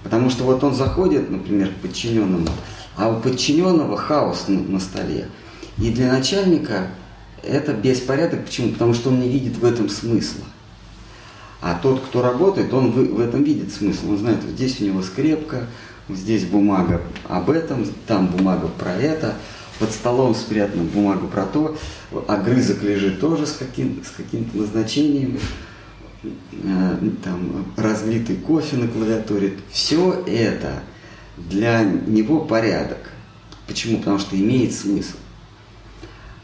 Потому 0.03 0.31
что 0.31 0.45
вот 0.45 0.63
он 0.63 0.75
заходит, 0.75 1.31
например, 1.31 1.71
к 1.71 1.77
подчиненному, 1.77 2.49
а 2.97 3.09
у 3.09 3.21
подчиненного 3.21 3.97
хаос 3.97 4.49
на, 4.49 4.61
на 4.61 4.79
столе. 4.79 5.29
И 5.79 5.91
для 5.91 6.13
начальника 6.13 6.89
это 7.43 7.73
беспорядок. 7.73 8.45
Почему? 8.45 8.73
Потому 8.73 8.95
что 8.95 9.09
он 9.09 9.21
не 9.21 9.29
видит 9.29 9.57
в 9.57 9.65
этом 9.65 9.89
смысла. 9.89 10.45
А 11.61 11.79
тот, 11.83 12.01
кто 12.01 12.21
работает, 12.21 12.73
он 12.75 12.93
в, 12.93 13.15
в 13.15 13.21
этом 13.21 13.43
видит 13.43 13.73
смысл. 13.73 14.11
Он 14.11 14.19
знает, 14.19 14.45
вот 14.45 14.53
здесь 14.53 14.81
у 14.81 14.85
него 14.85 15.03
скрепка, 15.03 15.67
здесь 16.11 16.45
бумага 16.45 17.01
об 17.27 17.49
этом, 17.49 17.87
там 18.07 18.27
бумага 18.27 18.69
про 18.69 18.95
это, 18.95 19.37
под 19.79 19.91
столом 19.91 20.35
спрятана 20.35 20.85
бумага 20.85 21.27
про 21.27 21.47
то, 21.47 21.77
огрызок 22.29 22.83
лежит 22.83 23.21
тоже 23.21 23.47
с, 23.47 23.53
каким, 23.53 24.03
с 24.05 24.11
каким-то 24.11 24.57
назначением. 24.57 25.39
Э, 26.63 26.99
там, 27.23 27.67
разлитый 27.77 28.37
кофе 28.37 28.77
на 28.77 28.89
клавиатуре, 28.89 29.59
все 29.71 30.23
это 30.27 30.83
для 31.37 31.83
него 31.83 32.41
порядок. 32.41 32.99
Почему? 33.67 33.99
Потому 33.99 34.19
что 34.19 34.37
имеет 34.37 34.73
смысл. 34.75 35.17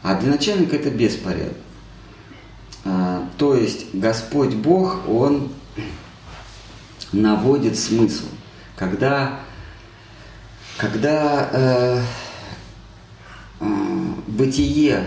А 0.03 0.19
для 0.19 0.31
начальника 0.31 0.75
это 0.75 0.89
беспорядок. 0.89 1.57
А, 2.83 3.27
то 3.37 3.55
есть 3.55 3.93
Господь 3.93 4.55
Бог, 4.55 5.07
Он 5.07 5.49
наводит 7.11 7.77
смысл. 7.77 8.25
Когда, 8.75 9.39
когда 10.77 11.49
э, 11.51 11.99
э, 11.99 12.01
бытие 14.27 15.05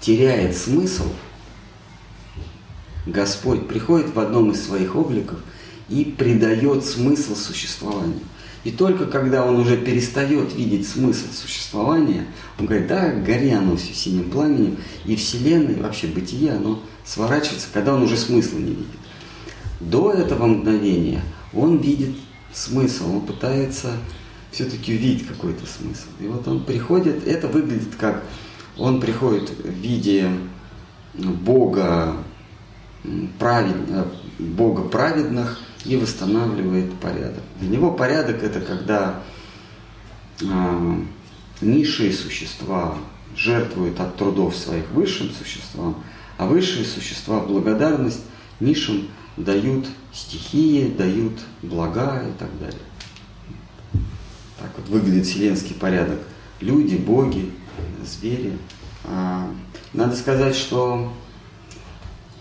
теряет 0.00 0.56
смысл– 0.56 1.04
Господь 3.06 3.66
приходит 3.66 4.14
в 4.14 4.20
одном 4.20 4.50
из 4.50 4.64
своих 4.64 4.94
обликов 4.94 5.38
и 5.88 6.04
придает 6.04 6.84
смысл 6.84 7.34
существованию. 7.34 8.20
И 8.62 8.70
только 8.70 9.06
когда 9.06 9.44
он 9.46 9.56
уже 9.56 9.78
перестает 9.78 10.54
видеть 10.54 10.86
смысл 10.86 11.26
существования, 11.32 12.26
он 12.58 12.66
говорит, 12.66 12.88
да, 12.88 13.10
гори 13.10 13.50
оно 13.50 13.76
все 13.76 13.94
синим 13.94 14.30
пламенем, 14.30 14.76
и 15.06 15.16
Вселенная, 15.16 15.76
и 15.76 15.80
вообще 15.80 16.08
бытие, 16.08 16.52
оно 16.52 16.82
сворачивается, 17.04 17.68
когда 17.72 17.94
он 17.94 18.02
уже 18.02 18.18
смысла 18.18 18.58
не 18.58 18.72
видит. 18.72 18.86
До 19.80 20.12
этого 20.12 20.46
мгновения 20.46 21.22
он 21.54 21.78
видит 21.78 22.14
смысл, 22.52 23.16
он 23.16 23.20
пытается 23.22 23.92
все-таки 24.50 24.94
увидеть 24.94 25.26
какой-то 25.26 25.66
смысл. 25.66 26.08
И 26.20 26.26
вот 26.26 26.46
он 26.48 26.64
приходит, 26.64 27.26
это 27.26 27.48
выглядит 27.48 27.94
как, 27.98 28.24
он 28.76 29.00
приходит 29.00 29.50
в 29.50 29.68
виде 29.68 30.30
Бога, 31.14 32.16
правед, 33.38 33.76
э, 33.88 34.04
Бога 34.38 34.82
праведных 34.82 35.60
и 35.84 35.96
восстанавливает 35.96 36.92
порядок. 36.94 37.42
Для 37.60 37.68
него 37.68 37.92
порядок 37.92 38.42
это 38.42 38.60
когда 38.60 39.22
э, 40.40 41.02
низшие 41.60 42.12
существа 42.12 42.96
жертвуют 43.36 44.00
от 44.00 44.16
трудов 44.16 44.56
своих 44.56 44.90
высшим 44.90 45.30
существам, 45.30 46.02
а 46.36 46.46
высшие 46.46 46.84
существа 46.84 47.40
в 47.40 47.48
благодарность 47.48 48.22
низшим 48.60 49.08
дают 49.36 49.86
стихии, 50.12 50.88
дают 50.88 51.32
блага 51.62 52.22
и 52.28 52.38
так 52.38 52.48
далее. 52.58 52.80
Выглядит 54.90 55.24
вселенский 55.24 55.74
порядок. 55.76 56.18
Люди, 56.60 56.96
боги, 56.96 57.52
звери. 58.04 58.58
А, 59.04 59.48
надо 59.92 60.16
сказать, 60.16 60.56
что 60.56 61.12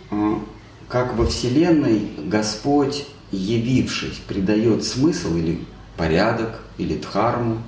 а, 0.09 0.41
как 0.87 1.15
во 1.15 1.27
Вселенной 1.27 2.09
Господь, 2.25 3.05
явившись, 3.31 4.17
придает 4.27 4.83
смысл 4.83 5.35
или 5.35 5.63
порядок, 5.95 6.61
или 6.79 6.97
дхарму, 6.97 7.61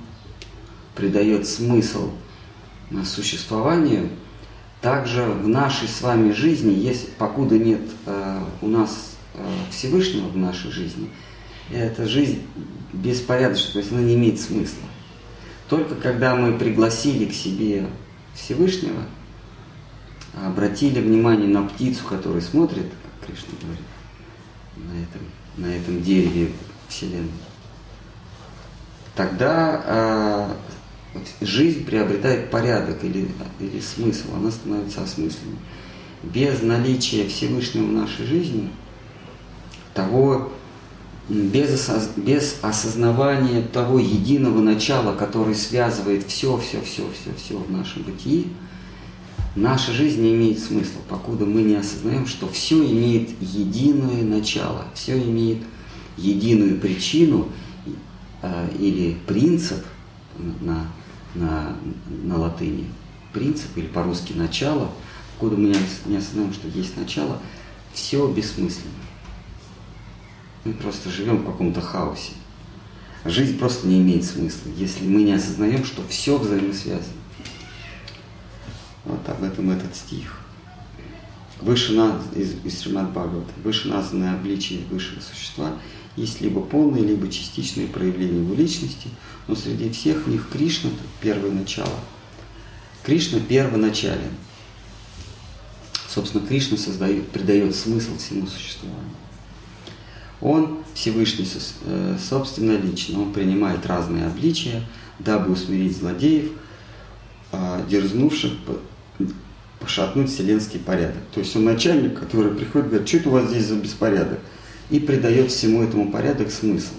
придает 0.96 1.46
смысл 1.46 2.10
существованию, 3.04 4.08
также 4.80 5.22
в 5.22 5.46
нашей 5.46 5.86
с 5.86 6.02
вами 6.02 6.32
жизни, 6.32 6.72
если 6.72 7.06
покуда 7.18 7.56
нет 7.56 7.82
э, 8.04 8.40
у 8.60 8.66
нас 8.66 9.12
э, 9.34 9.38
Всевышнего 9.70 10.26
в 10.26 10.36
нашей 10.36 10.72
жизни, 10.72 11.08
эта 11.70 12.06
жизнь 12.06 12.42
беспорядочна, 12.92 13.72
то 13.72 13.78
есть 13.78 13.92
она 13.92 14.02
не 14.02 14.14
имеет 14.14 14.40
смысла. 14.40 14.84
Только 15.68 15.94
когда 15.94 16.34
мы 16.34 16.58
пригласили 16.58 17.26
к 17.26 17.32
себе 17.32 17.86
Всевышнего, 18.34 19.02
обратили 20.34 21.00
внимание 21.00 21.48
на 21.48 21.66
птицу, 21.66 22.04
которая 22.04 22.42
смотрит, 22.42 22.86
как 22.86 23.28
Кришна 23.28 23.54
говорит, 23.60 23.84
на 24.76 25.02
этом, 25.02 25.22
на 25.56 25.74
этом 25.74 26.02
дереве 26.02 26.52
Вселенной, 26.88 27.30
тогда 29.14 30.56
э, 31.14 31.14
жизнь 31.40 31.84
приобретает 31.84 32.50
порядок 32.50 33.02
или, 33.04 33.28
или 33.60 33.80
смысл, 33.80 34.34
она 34.36 34.50
становится 34.50 35.02
осмысленной. 35.02 35.58
Без 36.22 36.62
наличия 36.62 37.26
Всевышнего 37.28 37.86
в 37.86 37.92
нашей 37.92 38.26
жизни, 38.26 38.70
того, 39.94 40.52
без, 41.28 41.90
без 42.16 42.56
осознавания 42.62 43.62
того 43.62 43.98
единого 43.98 44.60
начала, 44.60 45.14
который 45.14 45.54
связывает 45.54 46.26
все, 46.26 46.56
все, 46.58 46.80
все, 46.82 47.04
все, 47.12 47.30
все 47.36 47.58
в 47.58 47.70
нашем 47.70 48.02
бытии, 48.02 48.48
наша 49.54 49.92
жизнь 49.92 50.22
не 50.22 50.34
имеет 50.34 50.58
смысла, 50.58 51.00
покуда 51.08 51.46
мы 51.46 51.62
не 51.62 51.76
осознаем, 51.76 52.26
что 52.26 52.48
все 52.48 52.76
имеет 52.84 53.30
единое 53.40 54.22
начало, 54.22 54.84
все 54.94 55.16
имеет 55.16 55.58
единую 56.16 56.78
причину 56.80 57.48
э, 58.42 58.68
или 58.78 59.16
принцип 59.26 59.84
на, 60.60 60.86
на, 61.34 61.76
на 62.24 62.38
латыни, 62.38 62.86
принцип 63.32 63.76
или 63.76 63.86
по-русски 63.86 64.32
начало, 64.32 64.90
покуда 65.34 65.56
мы 65.56 65.74
не 66.06 66.16
осознаем, 66.16 66.52
что 66.52 66.68
есть 66.68 66.96
начало, 66.96 67.38
все 67.92 68.26
бессмысленно. 68.26 69.01
Мы 70.64 70.72
просто 70.74 71.10
живем 71.10 71.38
в 71.38 71.46
каком-то 71.46 71.80
хаосе. 71.80 72.32
Жизнь 73.24 73.58
просто 73.58 73.86
не 73.86 74.00
имеет 74.00 74.24
смысла, 74.24 74.70
если 74.76 75.06
мы 75.06 75.22
не 75.22 75.32
осознаем, 75.32 75.84
что 75.84 76.06
все 76.08 76.36
взаимосвязано. 76.36 77.22
Вот 79.04 79.28
об 79.28 79.42
этом 79.42 79.70
этот 79.70 79.94
стих. 79.94 80.38
Выше 81.60 81.92
нас, 81.92 82.20
из, 82.34 82.54
из 82.64 82.80
Шримад 82.80 83.10
Бхагавата, 83.10 83.52
выше 83.62 83.88
названное 83.88 84.34
обличие 84.34 84.80
высшего 84.90 85.20
существа 85.20 85.72
есть 86.16 86.40
либо 86.40 86.60
полные, 86.60 87.04
либо 87.04 87.30
частичные 87.30 87.86
проявления 87.86 88.40
его 88.40 88.54
личности, 88.54 89.08
но 89.46 89.54
среди 89.54 89.90
всех 89.90 90.26
них 90.26 90.48
Кришна– 90.52 90.90
первое 91.20 91.52
начало. 91.52 91.98
Кришна 93.04 93.40
первоначален. 93.40 94.30
Собственно, 96.08 96.46
Кришна 96.46 96.76
создает, 96.76 97.30
придает 97.30 97.74
смысл 97.74 98.16
всему 98.18 98.46
существованию. 98.46 99.14
Он 100.42 100.78
Всевышний 100.92 101.46
э, 101.86 102.16
собственно 102.20 102.76
лично, 102.76 103.22
он 103.22 103.32
принимает 103.32 103.86
разные 103.86 104.26
обличия, 104.26 104.82
дабы 105.20 105.52
усмирить 105.52 105.96
злодеев, 105.96 106.50
а, 107.52 107.80
дерзнувших 107.88 108.52
пошатнуть 109.78 110.30
вселенский 110.30 110.80
порядок. 110.80 111.22
То 111.32 111.40
есть 111.40 111.54
он 111.54 111.64
начальник, 111.64 112.18
который 112.18 112.52
приходит 112.52 112.86
и 112.86 112.90
говорит, 112.90 113.08
что 113.08 113.16
это 113.18 113.28
у 113.28 113.32
вас 113.32 113.50
здесь 113.50 113.66
за 113.66 113.76
беспорядок? 113.76 114.40
И 114.90 114.98
придает 114.98 115.50
всему 115.50 115.82
этому 115.82 116.10
порядок 116.10 116.50
смысл. 116.50 116.94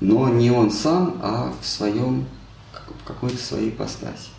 Но 0.00 0.28
не 0.28 0.50
он 0.50 0.70
сам, 0.70 1.18
а 1.22 1.52
в 1.60 1.66
своем, 1.66 2.26
в 2.72 3.04
какой-то 3.04 3.38
своей 3.38 3.70
ипостаси. 3.70 4.30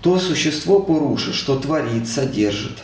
То 0.00 0.18
существо 0.18 0.80
Пуруша, 0.80 1.32
что 1.32 1.58
творит, 1.58 2.08
содержит 2.08 2.78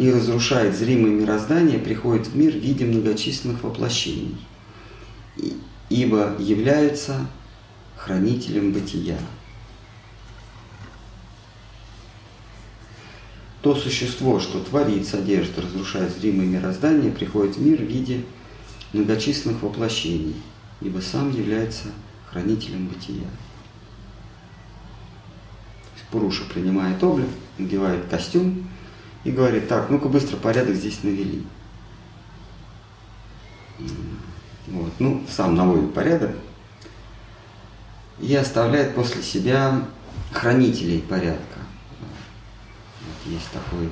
и 0.00 0.10
разрушает 0.10 0.74
зримое 0.74 1.10
мироздание, 1.10 1.78
приходит 1.78 2.28
в 2.28 2.34
мир 2.34 2.52
в 2.52 2.56
виде 2.56 2.86
многочисленных 2.86 3.62
воплощений, 3.62 4.38
ибо 5.90 6.36
является 6.38 7.26
хранителем 7.98 8.72
бытия. 8.72 9.18
То 13.60 13.74
существо, 13.74 14.40
что 14.40 14.60
творит, 14.60 15.06
содержит, 15.06 15.58
разрушает 15.58 16.16
зримое 16.16 16.46
мироздание, 16.46 17.12
приходит 17.12 17.56
в 17.56 17.60
мир 17.60 17.76
в 17.76 17.84
виде 17.84 18.24
многочисленных 18.94 19.62
воплощений, 19.62 20.36
ибо 20.80 21.00
сам 21.00 21.30
является 21.30 21.88
хранителем 22.30 22.86
бытия. 22.86 23.28
Пуруша 26.10 26.44
принимает 26.52 27.04
облик, 27.04 27.28
надевает 27.58 28.06
костюм 28.08 28.66
и 29.24 29.30
говорит, 29.30 29.68
так, 29.68 29.90
ну-ка 29.90 30.08
быстро 30.08 30.36
порядок 30.36 30.74
здесь 30.74 31.02
навели. 31.02 31.44
Вот, 34.68 34.92
ну, 34.98 35.24
сам 35.28 35.54
наводит 35.54 35.92
порядок 35.92 36.36
и 38.18 38.34
оставляет 38.34 38.94
после 38.94 39.22
себя 39.22 39.82
хранителей 40.32 41.00
порядка 41.00 41.60
есть 43.30 43.50
такой, 43.52 43.88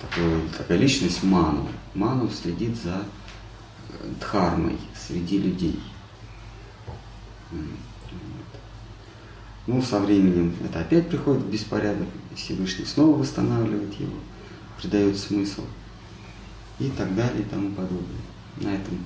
такой, 0.00 0.48
такая 0.56 0.78
личность 0.78 1.22
Ману. 1.22 1.68
Ману 1.94 2.28
следит 2.30 2.76
за 2.76 3.02
э, 3.90 4.12
дхармой 4.20 4.78
среди 4.96 5.38
людей. 5.38 5.80
Ну, 9.66 9.80
со 9.80 10.00
временем 10.00 10.54
это 10.64 10.80
опять 10.80 11.08
приходит 11.08 11.42
в 11.42 11.50
беспорядок, 11.50 12.08
Всевышний 12.34 12.84
снова 12.84 13.18
восстанавливает 13.18 13.92
его, 13.94 14.14
придает 14.82 15.16
смысл 15.16 15.64
и 16.80 16.90
так 16.90 17.14
далее 17.14 17.42
и 17.42 17.48
тому 17.48 17.70
подобное. 17.70 18.20
На 18.56 18.74
этом 18.74 18.98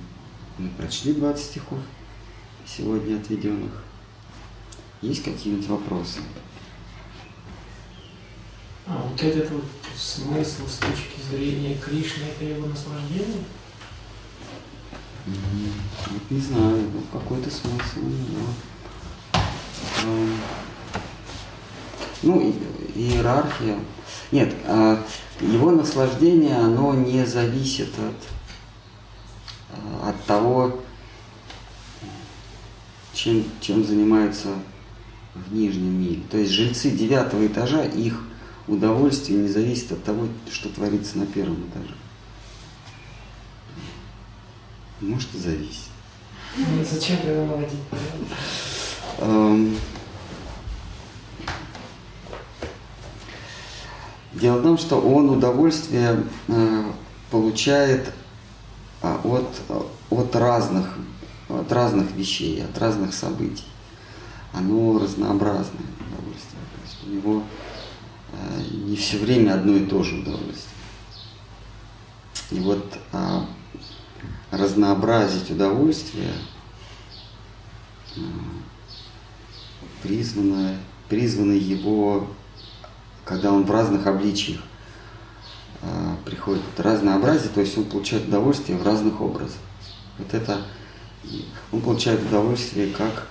мы 0.57 0.69
прочли 0.69 1.13
20 1.13 1.45
стихов 1.45 1.79
сегодня 2.65 3.17
отведенных. 3.17 3.83
Есть 5.01 5.23
какие-нибудь 5.23 5.67
вопросы? 5.67 6.21
А 8.87 9.07
вот 9.07 9.21
этот 9.21 9.51
вот 9.51 9.65
смысл 9.95 10.65
с 10.67 10.77
точки 10.77 11.21
зрения 11.29 11.75
Кришны, 11.75 12.23
это 12.23 12.45
его 12.45 12.65
наслаждение? 12.67 13.43
Вот 15.25 16.31
не 16.31 16.39
знаю, 16.39 16.89
какой-то 17.11 17.51
смысл 17.51 17.99
у 18.01 18.09
него. 18.09 18.47
Ну, 22.23 22.53
иерархия. 22.95 23.77
Нет, 24.31 24.53
а, 24.65 25.03
его 25.39 25.71
наслаждение, 25.71 26.57
оно 26.57 26.93
не 26.93 27.25
зависит 27.25 27.89
от, 27.97 28.15
а, 29.71 30.09
от 30.09 30.25
того, 30.25 30.81
чем, 33.13 33.45
чем 33.61 33.85
занимаются 33.85 34.49
в 35.33 35.53
нижнем 35.53 36.01
мире. 36.01 36.21
То 36.29 36.37
есть 36.37 36.51
жильцы 36.51 36.91
девятого 36.91 37.47
этажа, 37.47 37.83
их 37.83 38.21
удовольствие 38.67 39.39
не 39.39 39.47
зависит 39.47 39.91
от 39.93 40.03
того, 40.03 40.27
что 40.51 40.69
творится 40.69 41.17
на 41.17 41.25
первом 41.25 41.69
этаже. 41.69 41.95
Может 44.99 45.33
и 45.35 45.37
зависит. 45.37 45.89
Ну, 46.57 46.83
зачем 46.83 47.17
тогда 47.17 47.45
наводить 47.45 47.81
порядок? 47.83 48.27
Эм, 49.19 49.77
дело 54.39 54.59
в 54.59 54.63
том, 54.63 54.77
что 54.77 54.99
он 54.99 55.29
удовольствие 55.29 56.23
э, 56.47 56.83
получает 57.31 58.11
а, 59.01 59.19
от, 59.23 59.47
от, 60.09 60.35
разных, 60.35 60.97
от 61.49 61.71
разных 61.71 62.11
вещей, 62.11 62.63
от 62.63 62.77
разных 62.77 63.13
событий. 63.13 63.65
Оно 64.53 64.99
разнообразное 64.99 65.87
удовольствие. 65.99 66.61
То 66.73 66.81
есть 66.85 66.97
у 67.05 67.09
него 67.09 67.43
Э, 68.31 68.61
не 68.71 68.95
все 68.95 69.17
время 69.17 69.53
одно 69.53 69.75
и 69.75 69.85
то 69.85 70.03
же 70.03 70.17
удовольствие. 70.17 70.75
И 72.51 72.59
вот 72.59 72.97
а, 73.11 73.45
разнообразить 74.51 75.51
удовольствие, 75.51 76.31
а, 78.15 78.19
призвано, 80.01 80.77
призваны 81.09 81.53
его, 81.53 82.27
когда 83.27 83.51
он 83.51 83.65
в 83.65 83.71
разных 83.71 84.07
обличиях 84.07 84.61
э, 85.81 86.15
приходит. 86.25 86.63
Разнообразие, 86.77 87.49
то 87.49 87.59
есть 87.59 87.77
он 87.77 87.83
получает 87.85 88.27
удовольствие 88.27 88.77
в 88.77 88.85
разных 88.85 89.19
образах. 89.19 89.57
Вот 90.17 90.33
это 90.33 90.61
он 91.71 91.81
получает 91.81 92.21
удовольствие 92.21 92.93
как, 92.93 93.27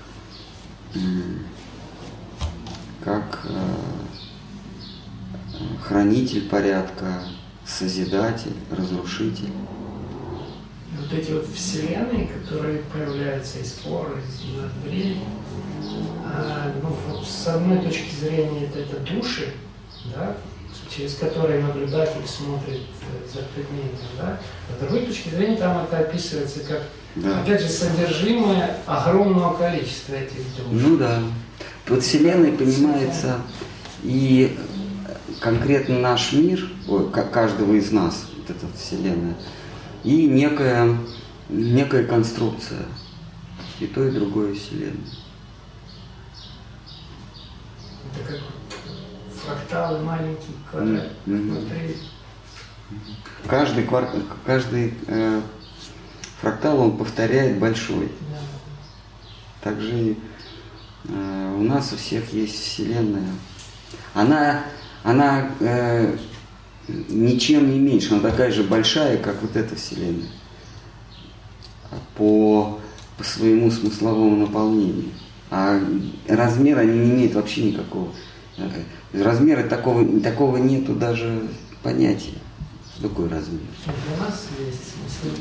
как 3.03 3.41
э, 3.45 3.75
хранитель 5.83 6.47
порядка, 6.49 7.23
созидатель, 7.65 8.55
разрушитель. 8.71 9.51
И 10.93 10.97
вот 10.99 11.13
эти 11.13 11.33
вот 11.33 11.47
вселенные, 11.47 12.29
которые 12.29 12.83
появляются 12.93 13.61
из 13.61 13.73
пор, 13.73 14.19
из 14.19 14.85
времени, 14.85 15.25
а, 16.25 16.71
ну, 16.83 17.23
с 17.23 17.47
одной 17.47 17.79
точки 17.79 18.15
зрения 18.15 18.67
это, 18.67 18.81
это 18.81 19.01
души, 19.01 19.55
да, 20.15 20.37
через 20.91 21.15
которые 21.17 21.63
наблюдатель 21.63 22.27
смотрит 22.27 22.83
э, 23.03 23.29
за 23.33 23.43
предметом, 23.55 24.07
да, 24.19 24.39
с 24.75 24.81
другой 24.81 25.07
точки 25.07 25.29
зрения 25.31 25.57
там 25.57 25.85
это 25.85 25.99
описывается 25.99 26.61
как, 26.61 26.83
да. 27.17 27.41
опять 27.41 27.61
же, 27.61 27.69
содержимое 27.69 28.79
огромного 28.87 29.57
количества 29.57 30.15
этих 30.15 30.39
душ. 30.57 30.67
Ну 30.71 30.97
да. 30.97 31.23
Под 31.87 32.03
Вселенной 32.03 32.53
понимается 32.53 33.37
и 34.03 34.59
конкретно 35.41 35.99
наш 36.01 36.33
мир, 36.33 36.69
каждого 37.33 37.75
из 37.75 37.93
нас, 37.93 38.27
вот 38.37 38.51
эта 38.51 38.67
Вселенная, 38.77 39.37
и 40.03 40.27
некая, 40.27 40.97
некая 41.49 42.05
конструкция, 42.05 42.87
и 43.81 43.87
то, 43.87 44.07
и 44.07 44.11
другое 44.11 44.55
Вселенная. 44.55 45.11
Это 48.13 48.33
как 48.33 48.41
фракталы 49.47 50.03
маленький 50.05 50.55
квадрат 50.71 51.13
mm-hmm. 51.27 51.51
внутри. 51.51 51.97
Каждый, 53.47 53.85
квар... 53.85 54.09
каждый 54.45 54.95
э, 55.07 55.41
фрактал 56.41 56.81
он 56.81 56.97
повторяет 56.97 57.59
большой. 57.59 58.11
Да. 58.31 59.71
Также 59.71 60.17
э, 61.09 61.55
у 61.57 61.63
нас 61.63 61.93
у 61.93 61.97
всех 61.97 62.33
есть 62.33 62.55
Вселенная. 62.55 63.33
Она 64.15 64.65
она 65.03 65.51
э, 65.61 66.17
ничем 66.89 67.71
не 67.71 67.79
меньше, 67.79 68.15
она 68.15 68.29
такая 68.29 68.51
же 68.51 68.65
большая, 68.65 69.19
как 69.19 69.41
вот 69.43 69.57
эта 69.57 69.77
Вселенная 69.77 70.29
по, 72.17 72.81
по 73.17 73.25
своему 73.25 73.71
смысловому 73.71 74.37
наполнению. 74.37 75.11
А 75.51 75.81
размер 76.29 76.79
они 76.79 76.99
не 76.99 77.11
имеют 77.11 77.35
вообще 77.35 77.65
никакого. 77.65 78.09
Размера 79.23 79.63
такого, 79.63 80.21
такого 80.21 80.59
нету 80.59 80.95
даже 80.95 81.49
понятия. 81.83 82.39
Что 82.95 83.09
такое 83.09 83.29
размер? 83.29 83.61
Для 83.85 84.27
нас 84.27 84.47
есть 84.59 84.83
смысл 84.93 85.37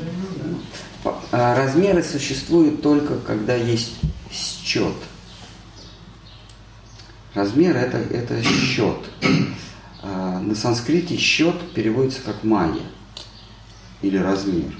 да? 1.02 1.14
А 1.32 1.56
размеры 1.56 2.02
существуют 2.02 2.82
только, 2.82 3.16
когда 3.18 3.54
есть 3.54 3.92
счет. 4.30 4.94
Размер 7.34 7.76
это, 7.76 7.98
это 7.98 8.42
счет. 8.42 8.96
А, 10.02 10.40
на 10.40 10.54
санскрите 10.54 11.16
счет 11.16 11.72
переводится 11.72 12.20
как 12.22 12.44
майя 12.44 12.82
или 14.02 14.16
размер. 14.16 14.72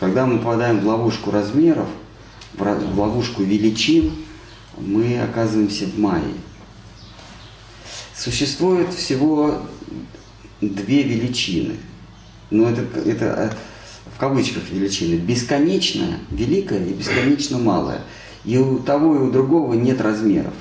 Когда 0.00 0.26
мы 0.26 0.38
попадаем 0.38 0.80
в 0.80 0.86
ловушку 0.86 1.30
размеров, 1.30 1.88
в 2.54 2.98
ловушку 2.98 3.42
величин, 3.42 4.12
мы 4.78 5.20
оказываемся 5.20 5.86
в 5.86 5.98
майе. 5.98 6.34
Существует 8.16 8.94
всего 8.94 9.62
две 10.60 11.02
величины. 11.02 11.76
Но 12.50 12.70
это, 12.70 13.00
это 13.00 13.34
а, 13.34 13.52
в 14.14 14.18
кавычках 14.18 14.70
величины. 14.70 15.16
Бесконечная, 15.16 16.18
великая 16.30 16.84
и 16.84 16.94
бесконечно 16.94 17.58
малая. 17.58 18.00
И 18.44 18.56
у 18.56 18.78
того 18.78 19.16
и 19.16 19.18
у 19.18 19.30
другого 19.30 19.74
нет 19.74 20.00
размеров. 20.00 20.54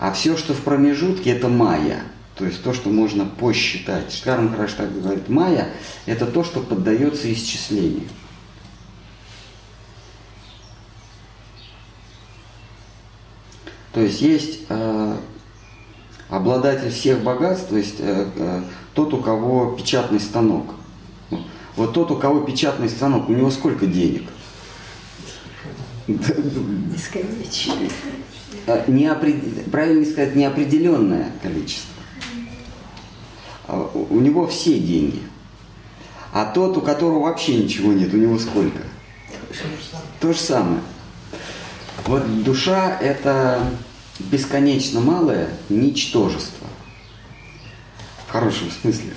А 0.00 0.10
все, 0.12 0.36
что 0.36 0.54
в 0.54 0.60
промежутке, 0.60 1.30
это 1.30 1.48
майя. 1.48 2.02
То 2.34 2.44
есть 2.44 2.62
то, 2.62 2.74
что 2.74 2.90
можно 2.90 3.24
посчитать. 3.24 4.12
Шкарм 4.12 4.54
так 4.76 5.02
говорит, 5.02 5.28
майя– 5.28 5.68
это 6.06 6.26
то, 6.26 6.42
что 6.42 6.60
поддается 6.60 7.32
исчислению. 7.32 8.08
То 13.96 14.02
есть 14.02 14.20
есть 14.20 14.58
э, 14.68 15.16
обладатель 16.28 16.90
всех 16.90 17.22
богатств, 17.22 17.70
то 17.70 17.78
есть 17.78 17.94
э, 17.98 18.28
э, 18.36 18.60
тот, 18.92 19.14
у 19.14 19.22
кого 19.22 19.70
печатный 19.70 20.20
станок. 20.20 20.74
Вот 21.76 21.94
тот, 21.94 22.10
у 22.10 22.16
кого 22.16 22.40
печатный 22.40 22.90
станок, 22.90 23.30
у 23.30 23.32
него 23.32 23.50
сколько 23.50 23.86
денег? 23.86 24.24
Бесконечно. 26.06 27.72
Э, 28.66 28.84
неопред... 28.86 29.64
правильно 29.70 30.04
сказать, 30.04 30.36
неопределенное 30.36 31.32
количество. 31.42 31.94
А 33.66 33.90
у 33.94 34.20
него 34.20 34.46
все 34.46 34.78
деньги. 34.78 35.22
А 36.34 36.44
тот, 36.44 36.76
у 36.76 36.82
которого 36.82 37.20
вообще 37.20 37.64
ничего 37.64 37.94
нет, 37.94 38.12
у 38.12 38.18
него 38.18 38.38
сколько? 38.38 38.80
То 40.20 40.34
же 40.34 40.38
самое. 40.38 40.82
Вот 42.04 42.44
душа– 42.44 42.98
это 43.00 43.68
бесконечно 44.18 45.00
малое 45.00 45.48
ничтожество. 45.68 46.66
В 48.28 48.30
хорошем 48.30 48.70
смысле. 48.70 49.10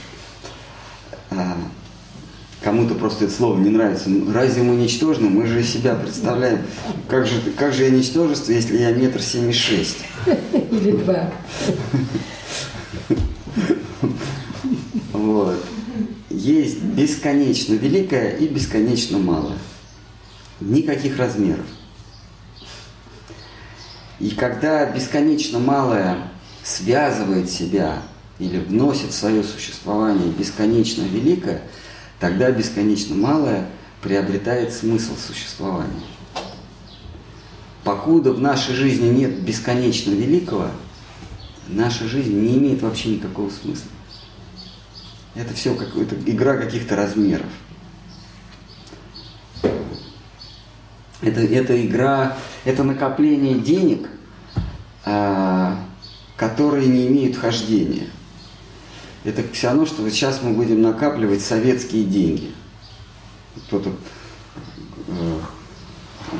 А, 1.30 1.58
кому-то 2.62 2.96
просто 2.96 3.26
это 3.26 3.34
слово 3.34 3.60
не 3.60 3.70
нравится. 3.70 4.10
Разве 4.34 4.64
мы 4.64 4.76
ничтожны? 4.76 5.30
Мы 5.30 5.46
же 5.46 5.64
себя 5.64 5.94
представляем. 5.96 6.62
Как 7.08 7.28
же, 7.28 7.40
как 7.58 7.74
же 7.74 7.84
я 7.84 7.90
ничтожество, 7.92 8.52
если 8.52 8.78
я 8.78 8.92
метр 8.92 9.22
семьдесят 9.22 9.62
шесть? 9.62 9.98
Или 10.72 10.92
два. 10.92 11.32
Вот. 15.14 15.64
Есть 16.30 16.82
бесконечно 16.82 17.74
великое 17.74 18.38
и 18.38 18.48
бесконечно 18.48 19.18
малое. 19.18 19.58
Никаких 20.60 21.18
размеров. 21.18 21.66
И 24.20 24.32
когда 24.32 24.86
бесконечно 24.86 25.60
малое 25.60 26.18
связывает 26.64 27.50
себя 27.50 28.02
или 28.38 28.58
вносит 28.60 29.12
в 29.12 29.16
свое 29.16 29.44
существование 29.44 30.32
бесконечно 30.32 31.04
великое– 31.04 31.62
тогда 32.20 32.52
бесконечно 32.52 33.16
малое 33.16 33.68
приобретает 34.02 34.74
смысл 34.74 35.16
существования. 35.16 36.02
Покуда 37.84 38.34
в 38.34 38.42
нашей 38.42 38.76
жизни 38.76 39.08
нет 39.08 39.42
бесконечно 39.42 40.12
великого, 40.12 40.70
наша 41.68 42.08
жизнь 42.08 42.34
не 42.34 42.58
имеет 42.58 42.82
вообще 42.82 43.10
никакого 43.10 43.50
смысла. 43.50 43.90
Это 45.36 45.54
все 45.54 45.74
какая-то 45.74 46.16
игра 46.26 46.58
каких-то 46.58 46.96
размеров. 46.96 47.48
Это, 51.22 51.42
это 51.42 51.86
игра, 51.86 52.38
это 52.64 52.84
накопление 52.84 53.56
денег, 53.56 54.08
а, 55.06 55.84
которые 56.38 56.88
не 56.88 57.08
имеют 57.08 57.36
хождения– 57.36 58.08
это 59.24 59.44
все 59.52 59.68
равно, 59.68 59.86
что 59.86 60.02
вот 60.02 60.12
сейчас 60.12 60.42
мы 60.42 60.54
будем 60.54 60.82
накапливать 60.82 61.42
советские 61.42 62.06
деньги. 62.06 62.52
Кто-то 63.68 63.92
э, 65.08 65.40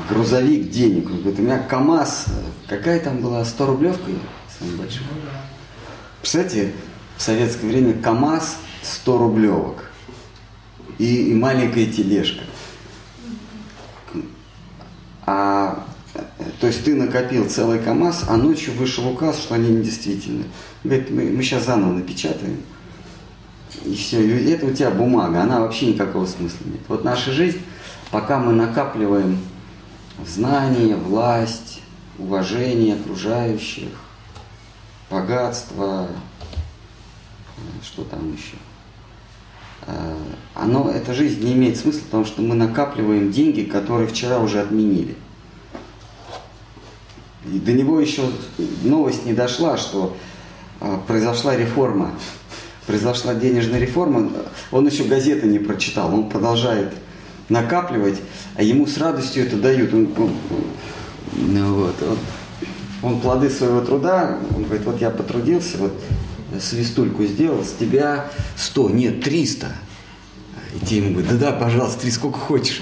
грузовик 0.08 0.70
денег. 0.70 1.10
Он 1.10 1.20
говорит, 1.20 1.38
у 1.38 1.42
меня 1.42 1.58
КАМАЗ, 1.58 2.26
какая 2.66 3.00
там 3.00 3.18
была, 3.18 3.44
100 3.44 3.66
рублевка 3.66 4.10
самая 4.58 4.76
большая? 4.76 5.06
Представляете, 6.20 6.72
в 7.18 7.22
советское 7.22 7.66
время 7.66 7.94
КАМАЗ 8.00 8.56
100 8.82 9.18
рублевок 9.18 9.84
и, 10.98 11.30
и 11.30 11.34
маленькая 11.34 11.86
тележка. 11.86 12.44
А 15.32 15.84
то 16.60 16.66
есть 16.66 16.84
ты 16.84 16.96
накопил 16.96 17.48
целый 17.48 17.78
КАМАЗ, 17.78 18.24
а 18.26 18.36
ночью 18.36 18.74
вышел 18.74 19.08
указ, 19.08 19.38
что 19.38 19.54
они 19.54 19.70
недействительны. 19.70 20.46
Говорит, 20.82 21.08
мы, 21.10 21.30
мы 21.30 21.42
сейчас 21.44 21.66
заново 21.66 21.92
напечатаем. 21.92 22.60
И 23.84 23.94
все, 23.94 24.20
и 24.20 24.50
это 24.50 24.66
у 24.66 24.72
тебя 24.72 24.90
бумага, 24.90 25.42
она 25.42 25.60
вообще 25.60 25.86
никакого 25.86 26.26
смысла 26.26 26.64
нет. 26.64 26.80
Вот 26.88 27.04
наша 27.04 27.30
жизнь, 27.30 27.60
пока 28.10 28.40
мы 28.40 28.52
накапливаем 28.54 29.38
знания, 30.26 30.96
власть, 30.96 31.80
уважение 32.18 32.96
окружающих, 32.96 33.90
богатство, 35.08 36.08
что 37.84 38.02
там 38.02 38.32
еще, 38.32 38.56
э, 38.56 38.69
оно, 40.54 40.90
эта 40.90 41.14
жизнь 41.14 41.44
не 41.44 41.54
имеет 41.54 41.76
смысла, 41.76 42.00
потому 42.04 42.24
что 42.24 42.42
мы 42.42 42.54
накапливаем 42.54 43.32
деньги, 43.32 43.62
которые 43.62 44.08
вчера 44.08 44.38
уже 44.38 44.60
отменили. 44.60 45.16
И 47.46 47.58
до 47.58 47.72
него 47.72 48.00
еще 48.00 48.22
новость 48.82 49.24
не 49.24 49.32
дошла, 49.32 49.78
что 49.78 50.16
а, 50.80 50.98
произошла 51.06 51.56
реформа, 51.56 52.12
произошла 52.86 53.34
денежная 53.34 53.80
реформа. 53.80 54.30
Он 54.70 54.86
еще 54.86 55.04
газеты 55.04 55.46
не 55.46 55.58
прочитал, 55.58 56.12
он 56.12 56.28
продолжает 56.28 56.92
накапливать, 57.48 58.20
а 58.56 58.62
ему 58.62 58.86
с 58.86 58.98
радостью 58.98 59.46
это 59.46 59.56
дают. 59.56 59.94
Он, 59.94 60.08
он, 60.18 60.30
ну 61.36 61.74
вот, 61.74 61.96
он, 62.02 62.18
он 63.02 63.20
плоды 63.20 63.48
своего 63.48 63.80
труда, 63.80 64.38
он 64.54 64.64
говорит, 64.64 64.84
вот 64.84 65.00
я 65.00 65.10
потрудился, 65.10 65.78
вот 65.78 65.92
свистульку 66.58 67.24
сделал, 67.24 67.64
с 67.64 67.72
тебя 67.72 68.30
100, 68.56 68.90
нет, 68.90 69.20
300. 69.22 69.68
И 70.74 70.86
те 70.86 70.98
ему 70.98 71.12
говорят, 71.12 71.38
да-да, 71.38 71.52
пожалуйста, 71.52 72.00
три 72.00 72.10
сколько 72.10 72.38
хочешь. 72.38 72.80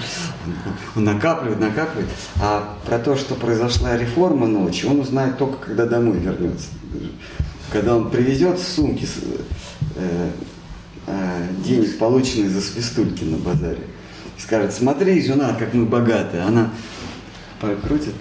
Он 0.95 1.03
накапливает, 1.03 1.59
накапливает. 1.59 2.09
А 2.39 2.77
про 2.85 2.99
то, 2.99 3.15
что 3.15 3.35
произошла 3.35 3.97
реформа 3.97 4.47
ночью, 4.47 4.91
он 4.91 4.99
узнает 4.99 5.37
только, 5.37 5.57
когда 5.57 5.85
домой 5.85 6.19
вернется. 6.19 6.67
Когда 7.71 7.95
он 7.95 8.09
привезет 8.09 8.59
сумки 8.59 9.05
с, 9.05 9.17
э, 9.95 10.29
э, 11.07 11.47
денег, 11.65 11.97
полученных 11.97 12.51
за 12.51 12.61
свистульки 12.61 13.23
на 13.23 13.37
базаре. 13.37 13.83
И 14.37 14.41
скажет, 14.41 14.73
смотри, 14.73 15.21
жена, 15.25 15.55
как 15.57 15.73
мы 15.73 15.85
богатые. 15.85 16.43
Она 16.43 16.71
покрутит 17.59 18.13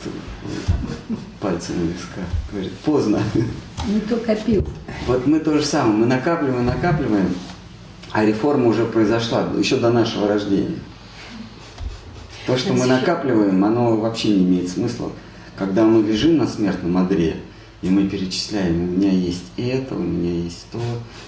пальцем 1.41 1.77
на 1.79 1.91
виска. 1.91 2.21
Говорит, 2.51 2.73
поздно. 2.85 3.23
Не 3.87 4.01
то 4.01 4.17
копил. 4.17 4.67
Вот 5.07 5.27
мы 5.27 5.41
то 5.41 5.57
же 5.57 5.65
самое. 5.65 5.97
Мы 5.97 6.07
накапливаем, 6.07 6.67
накапливаем. 6.67 7.35
А 8.11 8.25
реформа 8.25 8.69
уже 8.69 8.85
произошла 8.85 9.49
еще 9.57 9.77
до 9.77 9.91
нашего 9.91 10.29
рождения. 10.29 10.79
То, 12.47 12.57
что 12.57 12.73
мы 12.73 12.87
накапливаем, 12.87 13.63
оно 13.65 13.97
вообще 13.97 14.31
не 14.31 14.45
имеет 14.45 14.71
смысла. 14.71 15.13
Когда 15.57 15.85
мы 15.85 16.03
лежим 16.03 16.39
на 16.39 16.47
смертном 16.47 16.97
одре, 16.97 17.37
и 17.83 17.91
мы 17.91 18.09
перечисляем, 18.09 18.83
у 18.83 18.87
меня 18.87 19.13
есть 19.13 19.45
это, 19.57 19.95
у 19.95 20.03
меня 20.03 20.33
есть 20.45 20.67
то, 20.73 20.81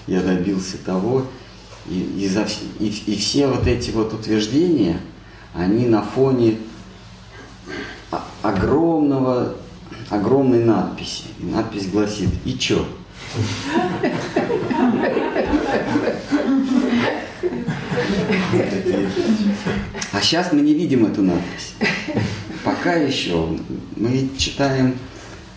я 0.07 0.21
добился 0.21 0.77
того, 0.83 1.27
и, 1.87 1.99
и, 2.17 2.27
за, 2.27 2.47
и, 2.79 2.87
и 2.87 3.15
все 3.15 3.47
вот 3.47 3.67
эти 3.67 3.91
вот 3.91 4.13
утверждения, 4.13 4.99
они 5.53 5.85
на 5.85 6.01
фоне 6.01 6.57
огромного, 8.41 9.55
огромной 10.09 10.63
надписи. 10.63 11.23
Надпись 11.39 11.87
гласит 11.87 12.29
«И 12.45 12.57
чё?». 12.57 12.85
А 20.13 20.21
сейчас 20.21 20.51
мы 20.51 20.61
не 20.61 20.73
видим 20.73 21.05
эту 21.05 21.21
надпись. 21.21 21.75
Пока 22.63 22.93
еще 22.93 23.57
мы 23.95 24.29
читаем 24.37 24.95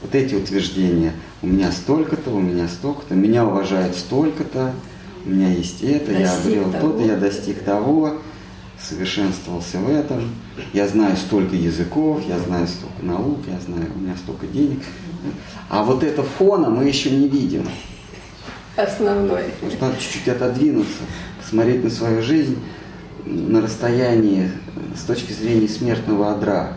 вот 0.00 0.14
эти 0.14 0.34
утверждения. 0.34 1.12
У 1.42 1.46
меня 1.46 1.72
столько-то, 1.72 2.30
у 2.30 2.40
меня 2.40 2.68
столько-то, 2.68 3.14
меня 3.14 3.44
уважают 3.46 3.96
столько-то, 3.96 4.72
у 5.24 5.30
меня 5.30 5.48
есть 5.48 5.82
это, 5.82 6.12
достиг 6.12 6.20
я 6.20 6.34
обрел 6.34 6.72
то-то, 6.72 7.02
я 7.04 7.16
достиг 7.16 7.62
того, 7.62 8.18
совершенствовался 8.88 9.78
в 9.78 9.88
этом, 9.88 10.30
я 10.72 10.86
знаю 10.86 11.16
столько 11.16 11.56
языков, 11.56 12.22
я 12.28 12.38
знаю 12.38 12.66
столько 12.66 13.02
наук, 13.02 13.38
я 13.48 13.58
знаю, 13.60 13.90
у 13.94 13.98
меня 13.98 14.14
столько 14.16 14.46
денег. 14.46 14.80
А 15.68 15.82
вот 15.82 16.02
это 16.02 16.22
фона 16.22 16.68
мы 16.70 16.84
еще 16.84 17.10
не 17.10 17.28
видим. 17.28 17.66
Основной. 18.76 19.44
Может, 19.62 19.80
надо 19.80 19.96
чуть-чуть 20.00 20.28
отодвинуться, 20.28 21.02
посмотреть 21.40 21.84
на 21.84 21.90
свою 21.90 22.22
жизнь 22.22 22.58
на 23.24 23.62
расстоянии 23.62 24.50
с 24.94 25.04
точки 25.04 25.32
зрения 25.32 25.68
смертного 25.68 26.32
одра. 26.32 26.74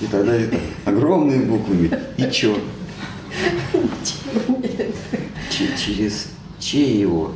И 0.00 0.06
тогда 0.06 0.34
это 0.34 0.56
огромные 0.84 1.40
буквы. 1.40 1.90
И 2.16 2.30
чё? 2.30 2.56
Через 5.76 6.28
че 6.58 7.00
его? 7.00 7.32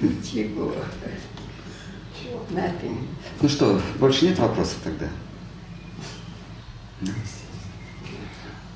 Чего? 0.00 0.74
Nothing. 2.50 3.06
Ну 3.40 3.48
что, 3.48 3.80
больше 3.98 4.26
нет 4.26 4.38
вопросов 4.38 4.78
тогда? 4.84 5.08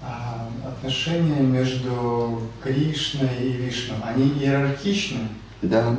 А 0.03 0.51
отношения 0.67 1.41
между 1.41 2.43
Кришной 2.63 3.37
и 3.41 3.53
Вишну, 3.53 3.95
они 4.03 4.29
иерархичны? 4.31 5.29
Да. 5.63 5.97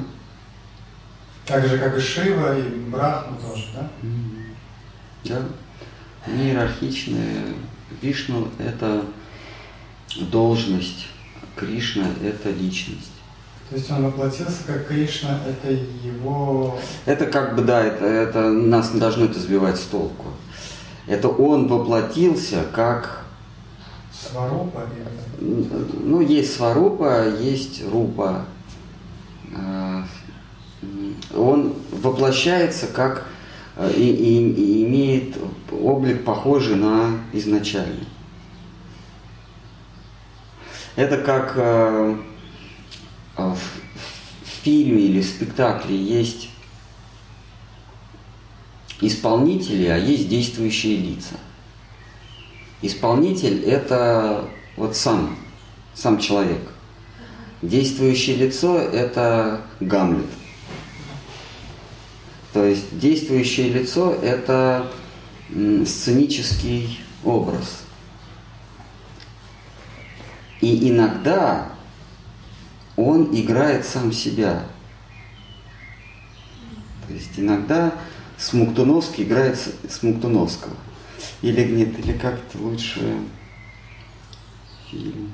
Так 1.45 1.67
же, 1.67 1.77
как 1.77 1.97
и 1.97 2.01
Шива, 2.01 2.57
и 2.57 2.63
Брахма 2.89 3.37
тоже, 3.37 3.67
да? 3.73 3.89
Да. 5.23 5.45
Они 6.25 6.49
иерархичные. 6.49 7.53
Вишну– 8.01 8.49
это 8.59 9.05
должность, 10.31 11.07
Кришна– 11.55 12.07
это 12.23 12.49
личность. 12.49 13.12
То 13.69 13.75
есть 13.75 13.89
он 13.89 14.05
воплотился 14.05 14.63
как 14.67 14.87
Кришна, 14.87 15.39
это 15.47 15.71
его... 15.71 16.77
Это 17.05 17.25
как 17.25 17.55
бы, 17.55 17.63
да, 17.63 17.81
это, 17.83 18.05
это 18.05 18.49
нас 18.49 18.93
не 18.93 18.99
должно 18.99 19.25
это 19.25 19.39
сбивать 19.39 19.77
с 19.77 19.83
толку. 19.83 20.27
Это 21.07 21.27
он 21.29 21.67
воплотился 21.67 22.63
как... 22.71 23.25
Сварупа? 24.11 24.83
Или... 25.41 25.67
Ну, 26.03 26.21
есть 26.21 26.55
сварупа, 26.55 27.27
есть 27.29 27.83
рупа. 27.91 28.45
А, 29.55 30.05
он 31.35 31.73
воплощается 31.91 32.87
как 32.87 33.25
э, 33.75 33.91
и, 33.95 34.09
и, 34.09 34.51
и 34.51 34.85
имеет 34.85 35.35
облик 35.71 36.23
похожий 36.23 36.75
на 36.75 37.19
изначальный. 37.31 38.07
Это 40.95 41.17
как 41.17 41.53
э, 43.37 43.53
в 43.53 44.63
фильме 44.63 45.03
или 45.03 45.21
в 45.21 45.25
спектакле 45.25 45.97
есть 45.97 46.49
исполнители, 49.01 49.87
а 49.87 49.97
есть 49.97 50.29
действующие 50.29 50.97
лица. 50.97 51.35
Исполнитель– 52.81 53.63
это 53.65 54.45
вот 54.75 54.95
сам, 54.95 55.37
сам 55.93 56.19
человек. 56.19 56.61
Действующее 57.61 58.35
лицо– 58.35 58.77
это 58.79 59.61
Гамлет. 59.79 60.25
То 62.51 62.65
есть 62.65 62.99
действующее 62.99 63.69
лицо– 63.69 64.13
это 64.21 64.91
сценический 65.85 66.99
образ. 67.23 67.83
И 70.61 70.89
иногда 70.89 71.72
он 72.95 73.29
играет 73.33 73.85
сам 73.85 74.11
себя. 74.11 74.65
То 77.07 77.13
есть 77.13 77.31
иногда 77.37 77.93
Смуктуновский 78.37 79.23
играет 79.23 79.57
Смуктуновского. 79.89 80.73
Или 81.41 81.63
нет, 81.63 81.99
или 81.99 82.13
как-то 82.13 82.57
лучше 82.57 83.17
фильм. 84.89 85.31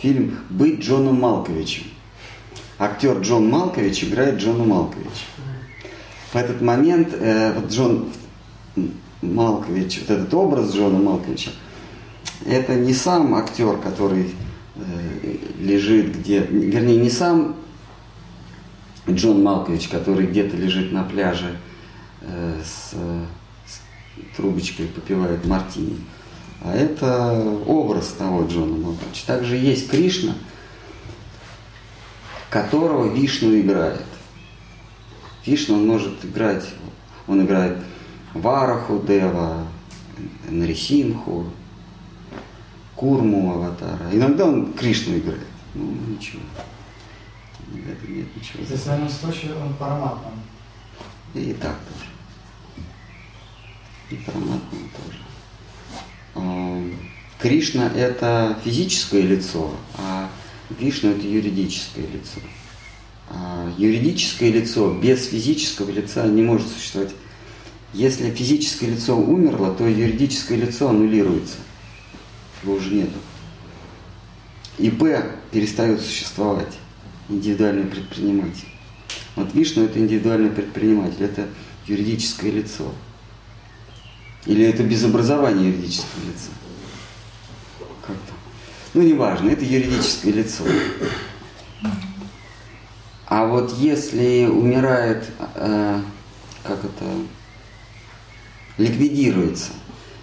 Фильм 0.00 0.38
«Быть 0.50 0.80
Джоном 0.80 1.20
Малковичем». 1.20 1.84
Актер 2.78 3.20
Джон 3.20 3.48
Малкович 3.48 4.04
играет 4.04 4.40
Джона 4.40 4.64
Малковича. 4.64 5.26
В 6.32 6.36
этот 6.36 6.60
момент 6.60 7.12
э, 7.12 7.52
вот 7.52 7.70
Джон 7.70 8.08
Малкович, 9.20 10.00
вот 10.00 10.10
этот 10.10 10.34
образ 10.34 10.74
Джона 10.74 10.98
Малковича, 10.98 11.50
это 12.44 12.74
не 12.74 12.92
сам 12.92 13.34
актер, 13.34 13.76
который 13.76 14.34
лежит 15.58 16.18
где, 16.18 16.40
вернее, 16.40 16.96
не 16.96 17.10
сам 17.10 17.56
Джон 19.08 19.42
Малкович, 19.42 19.88
который 19.88 20.26
где-то 20.26 20.56
лежит 20.56 20.92
на 20.92 21.02
пляже 21.02 21.56
э, 22.20 22.60
с, 22.64 22.94
с 22.94 24.36
трубочкой 24.36 24.86
попивает 24.86 25.44
мартини, 25.44 25.98
а 26.62 26.74
это 26.74 27.32
образ 27.66 28.08
того 28.18 28.46
Джона 28.46 28.76
Малковича. 28.76 29.26
Также 29.26 29.56
есть 29.56 29.90
Кришна, 29.90 30.34
которого 32.48 33.12
Вишну 33.12 33.58
играет. 33.58 34.06
Вишну 35.44 35.74
он 35.74 35.86
может 35.86 36.24
играть, 36.24 36.68
он 37.26 37.44
играет 37.44 37.78
Вараху 38.34 39.02
Дева, 39.04 39.66
Нарисимху, 40.48 41.46
Курму 43.02 43.54
аватара. 43.54 44.08
Иногда 44.12 44.46
он 44.46 44.74
Кришну 44.74 45.18
играет. 45.18 45.48
Ну, 45.74 45.92
ничего. 46.06 46.40
Это 47.74 48.06
нет 48.08 48.28
ничего. 48.36 48.62
В 48.62 48.84
данном 48.86 49.08
случае 49.08 49.56
он 49.56 49.74
параматма. 49.74 50.30
И 51.34 51.52
так 51.54 51.76
тоже. 51.80 52.10
И 54.08 54.24
параматма 54.24 54.60
тоже. 54.70 55.18
А, 56.36 56.80
Кришна– 57.40 57.88
это 57.96 58.56
физическое 58.64 59.22
лицо, 59.22 59.74
а 59.98 60.30
Вишну– 60.78 61.10
это 61.16 61.26
юридическое 61.26 62.06
лицо. 62.06 62.38
А 63.30 63.68
юридическое 63.78 64.52
лицо 64.52 64.94
без 64.94 65.26
физического 65.26 65.90
лица 65.90 66.28
не 66.28 66.42
может 66.42 66.68
существовать. 66.68 67.10
Если 67.94 68.30
физическое 68.30 68.90
лицо 68.90 69.16
умерло, 69.18 69.74
то 69.74 69.88
юридическое 69.88 70.56
лицо 70.56 70.90
аннулируется. 70.90 71.56
Его 72.62 72.74
уже 72.74 72.94
нету. 72.94 73.18
ИП 74.78 75.04
перестает 75.50 76.00
существовать. 76.00 76.78
Индивидуальный 77.28 77.84
предприниматель. 77.84 78.68
Вот 79.36 79.54
Вишну 79.54 79.84
это 79.84 79.98
индивидуальный 79.98 80.50
предприниматель, 80.50 81.24
это 81.24 81.48
юридическое 81.86 82.50
лицо. 82.50 82.92
Или 84.44 84.64
это 84.64 84.82
без 84.82 85.04
образования 85.04 85.68
юридического 85.68 86.20
лица. 86.26 86.50
Как 88.06 88.16
то 88.16 88.32
Ну, 88.94 89.02
неважно, 89.02 89.50
это 89.50 89.64
юридическое 89.64 90.32
лицо. 90.32 90.64
А 93.26 93.46
вот 93.46 93.72
если 93.78 94.46
умирает, 94.46 95.24
э, 95.54 96.02
как 96.64 96.84
это, 96.84 97.04
ликвидируется, 98.76 99.70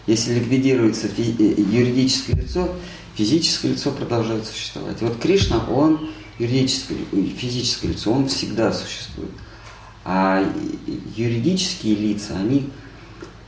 если 0.10 0.34
ликвидируется 0.34 1.08
э, 1.08 1.22
юридическое 1.22 2.36
лицо, 2.36 2.70
физическое 3.16 3.70
лицо 3.70 3.92
продолжает 3.92 4.46
существовать. 4.46 5.02
Вот 5.02 5.20
Кришна, 5.20 5.64
он 5.70 6.10
юридическое, 6.40 6.98
физическое 7.38 7.90
лицо, 7.90 8.12
он 8.12 8.28
всегда 8.28 8.74
существует. 8.74 9.30
А 10.04 10.44
юридические 11.16 11.96
лица, 11.96 12.36
они, 12.40 12.70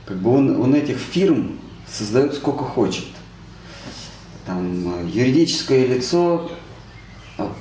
как 0.06 0.18
бы 0.18 0.30
он, 0.30 0.60
он 0.60 0.74
этих 0.74 0.98
фирм 0.98 1.58
создает 1.90 2.34
сколько 2.34 2.62
хочет. 2.62 3.06
Там 4.46 5.06
э, 5.06 5.10
юридическое 5.12 5.86
лицо 5.86 6.48
а, 7.38 7.52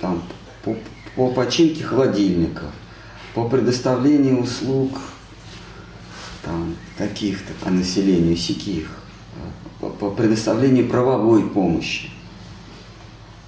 там, 0.00 0.20
по, 0.64 0.76
по 1.14 1.30
починке 1.30 1.84
холодильников, 1.84 2.70
по 3.34 3.48
предоставлению 3.48 4.40
услуг 4.40 4.98
там, 6.42 6.74
каких-то 6.98 7.52
по 7.62 7.70
населению, 7.70 8.36
сяких, 8.36 8.88
по, 9.80 9.88
по 9.88 10.10
предоставлению 10.10 10.88
правовой 10.88 11.48
помощи, 11.48 12.10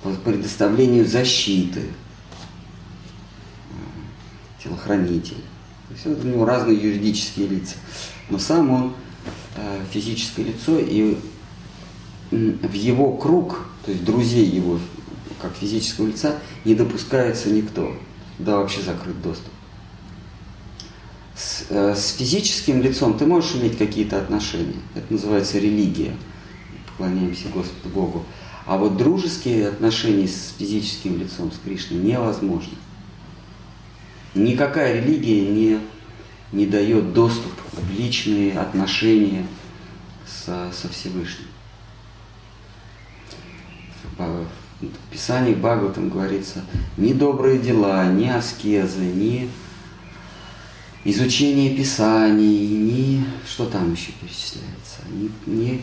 по 0.03 0.11
предоставлению 0.11 1.07
защиты, 1.07 1.83
телохранитель. 4.63 5.43
То 5.89 6.11
есть 6.11 6.25
у 6.25 6.27
него 6.27 6.45
разные 6.45 6.77
юридические 6.77 7.49
лица. 7.49 7.77
Но 8.31 8.39
сам 8.39 8.71
он 8.71 8.93
э, 9.57 9.85
физическое 9.93 10.45
лицо, 10.45 10.79
и 10.79 11.19
в 12.31 12.73
его 12.73 13.17
круг, 13.17 13.67
то 13.85 13.93
есть 13.93 14.05
друзей 14.05 14.47
его, 14.47 14.79
как 15.41 15.55
физического 15.55 16.07
лица, 16.07 16.39
не 16.65 16.75
допускается 16.75 17.51
никто. 17.51 17.95
Да, 18.39 18.57
вообще 18.57 18.81
закрыт 18.81 19.21
доступ. 19.23 19.54
С, 21.37 21.67
э, 21.69 21.95
с 21.97 22.13
физическим 22.13 22.81
лицом 22.81 23.19
ты 23.19 23.27
можешь 23.27 23.57
иметь 23.57 23.77
какие-то 23.77 24.19
отношения. 24.19 24.81
Это 24.95 25.13
называется 25.13 25.59
религия. 25.59 26.17
Поклоняемся 26.87 27.49
Господу 27.49 27.89
Богу. 27.89 28.25
А 28.67 28.79
вот 28.79 28.97
дружеские 28.97 29.69
отношения 29.69 30.29
с 30.29 30.55
физическим 30.57 31.19
лицом, 31.19 31.53
с 31.53 31.59
Кришной, 31.59 31.99
невозможно. 31.99 32.77
Никакая 34.35 35.01
религия 35.01 35.47
не, 35.49 35.81
не 36.53 36.67
дает 36.67 37.13
доступ 37.13 37.53
в 37.73 37.91
личные 37.99 38.59
отношения 38.59 39.47
со, 40.27 40.71
со 40.73 40.89
Всевышним. 40.89 41.49
В 44.17 44.47
Писании 45.11 45.55
Бхагаватам 45.55 46.09
говорится, 46.09 46.65
ни 46.97 47.13
добрые 47.13 47.59
дела, 47.59 48.07
ни 48.11 48.29
аскезы, 48.29 49.05
ни 49.05 49.51
изучение 51.05 51.77
Писаний, 51.77 52.69
ни 52.69 53.25
что 53.47 53.67
там 53.67 53.93
еще 53.93 54.13
перечисляется, 54.21 55.01
ни, 55.11 55.31
ни 55.47 55.83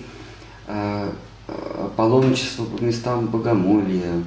а, 0.67 1.13
паломничество 1.95 2.65
по 2.65 2.83
местам 2.83 3.27
богомолия, 3.27 4.23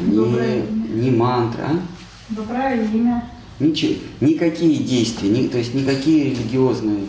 ни, 0.00 1.00
ни 1.00 1.10
мантра. 1.10 1.64
А? 1.64 1.80
Доброе 2.28 2.84
имя. 2.84 3.30
Ничего, 3.58 3.94
никакие 4.20 4.82
действия, 4.82 5.30
ни, 5.30 5.48
то 5.48 5.58
есть 5.58 5.74
никакие 5.74 6.30
религиозные 6.30 7.06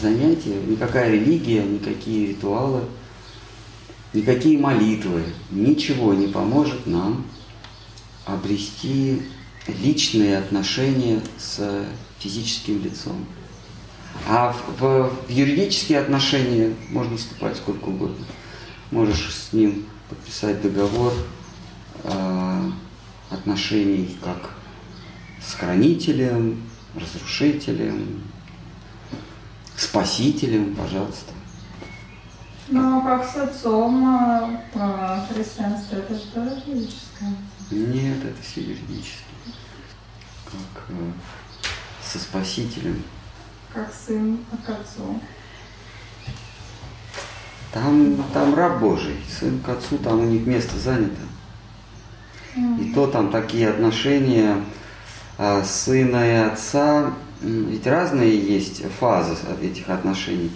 занятия, 0.00 0.54
никакая 0.66 1.10
религия, 1.12 1.64
никакие 1.64 2.28
ритуалы, 2.28 2.82
никакие 4.12 4.58
молитвы, 4.58 5.24
ничего 5.50 6.14
не 6.14 6.28
поможет 6.28 6.86
нам 6.86 7.24
обрести 8.24 9.22
личные 9.66 10.38
отношения 10.38 11.20
с 11.38 11.84
физическим 12.24 12.82
лицом. 12.82 13.26
А 14.26 14.52
в, 14.52 14.80
в, 14.80 15.12
юридические 15.28 16.00
отношения 16.00 16.74
можно 16.88 17.16
вступать 17.16 17.56
сколько 17.56 17.88
угодно. 17.88 18.24
Можешь 18.90 19.34
с 19.34 19.52
ним 19.52 19.86
подписать 20.08 20.62
договор 20.62 21.12
э, 22.04 22.70
отношений 23.30 24.16
как 24.22 24.54
с 25.46 25.54
хранителем, 25.54 26.62
разрушителем, 26.94 28.22
спасителем, 29.76 30.74
пожалуйста. 30.74 31.32
Ну, 32.68 33.02
как 33.02 33.28
с 33.28 33.36
отцом 33.36 34.02
а, 34.06 35.26
в 35.28 35.34
христианстве, 35.34 35.98
это 35.98 36.14
же 36.14 36.22
тоже 36.32 36.62
физическое. 36.64 37.36
Нет, 37.70 38.24
это 38.24 38.42
все 38.42 38.62
юридически. 38.62 39.24
Как 40.46 40.84
э, 40.88 41.12
со 42.14 42.20
спасителем. 42.20 43.02
Как 43.72 43.92
сын 43.92 44.38
к 44.64 44.70
отцу. 44.70 45.20
Там, 47.72 48.24
там 48.32 48.54
раб 48.54 48.78
Божий, 48.78 49.16
сын 49.28 49.58
к 49.58 49.68
отцу, 49.68 49.98
там 49.98 50.20
у 50.20 50.24
них 50.24 50.46
место 50.46 50.78
занято. 50.78 51.20
И 52.80 52.92
то 52.94 53.08
там 53.08 53.32
такие 53.32 53.68
отношения 53.68 54.64
а, 55.38 55.64
сына 55.64 56.24
и 56.24 56.52
отца, 56.52 57.12
ведь 57.40 57.84
разные 57.84 58.38
есть 58.38 58.82
фазы 59.00 59.34
этих 59.60 59.88
отношений. 59.88 60.52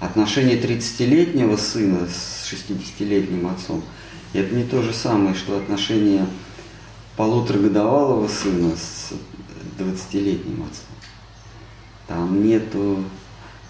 Отношения 0.00 0.58
30-летнего 0.58 1.58
сына 1.58 2.08
с 2.08 2.50
60-летним 2.50 3.46
отцом, 3.46 3.84
и 4.32 4.38
это 4.38 4.54
не 4.54 4.64
то 4.64 4.80
же 4.80 4.94
самое, 4.94 5.34
что 5.34 5.58
отношения 5.58 6.26
полуторагодовалого 7.18 8.26
сына 8.26 8.74
с 8.74 9.12
20-летним 9.78 10.62
отцом. 10.62 10.93
Там 12.06 12.46
нету 12.46 13.04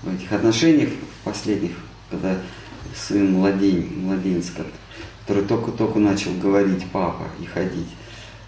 в 0.03 0.15
этих 0.15 0.33
отношениях 0.33 0.91
последних, 1.23 1.73
когда 2.11 2.37
сын 2.95 3.33
младень, 3.33 3.93
младенец, 3.97 4.51
который 5.27 5.45
только-только 5.45 5.99
начал 5.99 6.33
говорить 6.35 6.85
папа 6.93 7.25
и 7.41 7.45
ходить, 7.45 7.89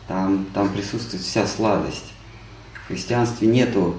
там, 0.09 0.47
там 0.55 0.69
присутствует 0.69 1.23
вся 1.23 1.47
сладость. 1.47 2.13
В 2.85 2.89
христианстве 2.89 3.49
нету 3.49 3.97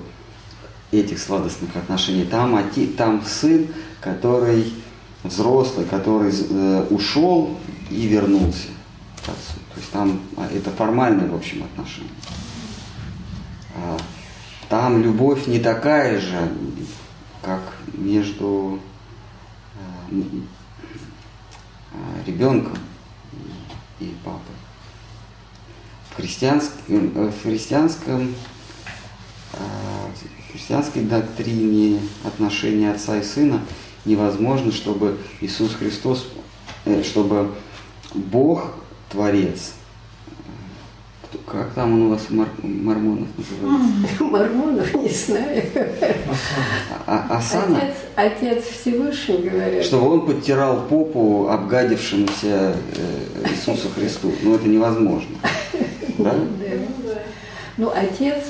этих 0.91 1.19
сладостных 1.19 1.75
отношений. 1.75 2.23
Там, 2.23 2.55
оти, 2.55 2.87
там 2.87 3.23
сын, 3.25 3.67
который 3.99 4.73
взрослый, 5.23 5.85
который 5.85 6.31
э, 6.31 6.87
ушел 6.89 7.57
и 7.89 8.07
вернулся 8.07 8.67
к 9.25 9.29
отцу. 9.29 9.59
То 9.73 9.79
есть 9.79 9.91
там 9.91 10.21
а, 10.37 10.47
это 10.53 10.69
формальное, 10.71 11.27
в 11.27 11.35
общем, 11.35 11.63
отношение. 11.63 12.11
Там 14.69 15.01
любовь 15.01 15.47
не 15.47 15.59
такая 15.59 16.19
же, 16.19 16.51
как 17.41 17.61
между 17.93 18.79
э, 20.11 20.21
ребенком 22.25 22.77
и 23.99 24.13
папой. 24.23 24.41
В 26.11 26.15
христианском, 26.17 27.31
в 27.31 27.43
христианском 27.43 28.33
в 30.47 30.51
христианской 30.51 31.03
доктрине 31.03 31.99
отношения 32.23 32.91
отца 32.91 33.17
и 33.17 33.23
сына 33.23 33.61
невозможно, 34.05 34.71
чтобы 34.71 35.17
Иисус 35.41 35.75
Христос, 35.75 36.27
чтобы 37.03 37.53
Бог, 38.13 38.73
Творец, 39.09 39.73
как 41.45 41.71
там 41.73 41.93
он 41.93 42.01
у 42.03 42.09
вас 42.09 42.29
мар, 42.29 42.47
мормонов 42.63 43.27
называется? 43.37 44.23
Мормонов 44.23 44.93
не 44.95 45.09
знаю. 45.09 45.63
А, 47.05 47.37
Асана? 47.37 47.77
Отец, 47.77 47.95
отец 48.15 48.63
Всевышний, 48.63 49.49
говорят. 49.49 49.83
Чтобы 49.83 50.13
он 50.13 50.25
подтирал 50.25 50.81
попу 50.87 51.47
обгадившемуся 51.49 52.75
Иисусу 53.49 53.89
Христу. 53.95 54.31
Ну 54.41 54.55
это 54.55 54.67
невозможно. 54.67 55.35
Да? 56.17 56.33
Да. 56.33 57.21
Ну, 57.77 57.91
отец, 57.95 58.45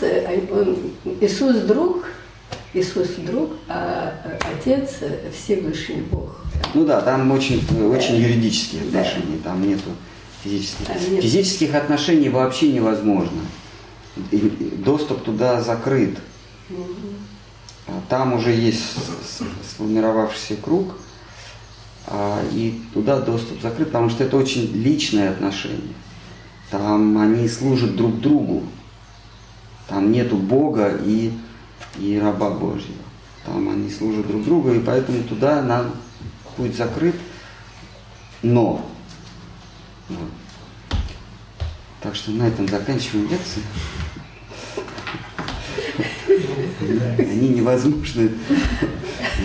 он, 0.49 0.78
Иисус 1.19 1.57
друг, 1.63 2.05
Иисус 2.73 3.09
друг, 3.17 3.49
а 3.67 4.13
отец 4.39 4.99
Всевышний 5.36 6.01
Бог. 6.09 6.38
Ну 6.73 6.86
да, 6.86 7.01
там 7.01 7.30
очень, 7.34 7.61
очень 7.91 8.15
юридические 8.15 8.84
отношения, 8.84 9.38
там 9.43 9.67
нету 9.67 9.89
физических. 10.47 11.09
нет. 11.09 11.23
Физических 11.23 11.75
отношений 11.75 12.29
вообще 12.29 12.71
невозможно. 12.71 13.41
Доступ 14.77 15.23
туда 15.23 15.61
закрыт. 15.61 16.17
а 17.87 18.01
там 18.09 18.33
уже 18.33 18.51
есть 18.51 18.83
сформировавшийся 19.71 20.55
круг, 20.55 20.95
а, 22.07 22.41
и 22.51 22.81
туда 22.93 23.19
доступ 23.19 23.61
закрыт, 23.61 23.89
потому 23.89 24.09
что 24.09 24.23
это 24.23 24.37
очень 24.37 24.71
личные 24.73 25.29
отношения. 25.29 25.93
Там 26.71 27.17
они 27.17 27.47
служат 27.47 27.95
друг 27.95 28.19
другу. 28.19 28.63
Там 29.87 30.11
нету 30.11 30.35
Бога 30.35 30.97
и, 31.05 31.31
и 31.97 32.19
раба 32.19 32.49
Божьего. 32.49 32.97
Там 33.45 33.69
они 33.69 33.89
служат 33.89 34.27
друг 34.27 34.43
другу, 34.43 34.73
и 34.73 34.79
поэтому 34.79 35.23
туда 35.23 35.61
нам 35.61 35.91
путь 36.57 36.75
закрыт. 36.75 37.15
Но. 38.41 38.85
Вот. 40.09 40.29
Так 42.01 42.15
что 42.15 42.31
на 42.31 42.47
этом 42.47 42.67
заканчиваем 42.67 43.29
лекцию. 43.29 43.63
Они 47.17 47.49
невозможны. 47.49 48.31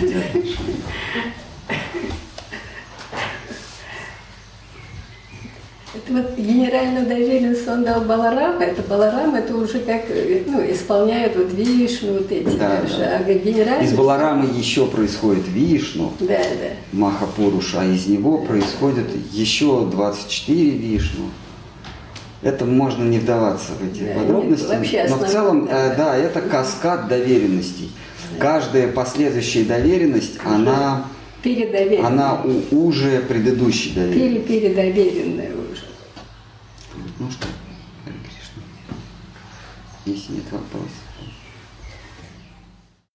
эти 0.01 0.13
отношения. 0.13 0.81
Это 5.95 6.11
вот 6.11 6.35
генеральную 6.37 7.05
доверенность 7.05 7.67
он 7.67 7.83
дал 7.83 8.01
Баларама, 8.01 8.63
это 8.63 8.81
Баларам, 8.81 9.35
это 9.35 9.55
уже 9.55 9.77
как, 9.77 10.05
э, 10.09 10.41
ну, 10.47 10.59
исполняют 10.71 11.35
вот 11.35 11.53
Вишну, 11.53 12.13
вот 12.13 12.31
эти 12.31 12.55
Да, 12.55 12.81
даже, 12.81 12.97
да. 12.97 13.17
а 13.19 13.33
генеральный... 13.33 13.85
Из 13.85 13.93
Баларамы 13.93 14.47
еще 14.57 14.87
происходит 14.87 15.47
Вишну, 15.47 16.11
Да, 16.19 16.39
да. 16.39 16.97
Махапуруш, 16.97 17.75
а 17.77 17.85
из 17.85 18.07
него 18.07 18.39
происходит 18.39 19.05
еще 19.31 19.85
24 19.85 20.71
Вишну. 20.71 21.25
Это 22.41 22.65
можно 22.65 23.03
не 23.03 23.19
вдаваться 23.19 23.73
в 23.79 23.85
эти 23.87 24.03
Да, 24.03 24.19
подробности. 24.19 24.65
нет, 24.91 25.09
но 25.11 25.17
в 25.17 25.29
целом, 25.29 25.65
э, 25.69 25.95
да. 25.95 25.95
да, 25.95 26.17
это 26.17 26.41
каскад 26.41 27.07
доверенностей. 27.07 27.91
Каждая 28.39 28.87
последующая 28.91 29.63
доверенность, 29.63 30.39
она, 30.43 31.05
Передоверенная. 31.43 32.07
она 32.07 32.41
уже 32.71 33.19
предыдущей 33.19 33.91
доверенности. 33.93 34.47
Пере-передоверенная 34.47 35.51
уже. 37.19 37.25
Ну 37.25 37.31
что. 37.31 37.47
Если 40.05 40.33
нет 40.33 40.51
вопросов. 40.51 41.02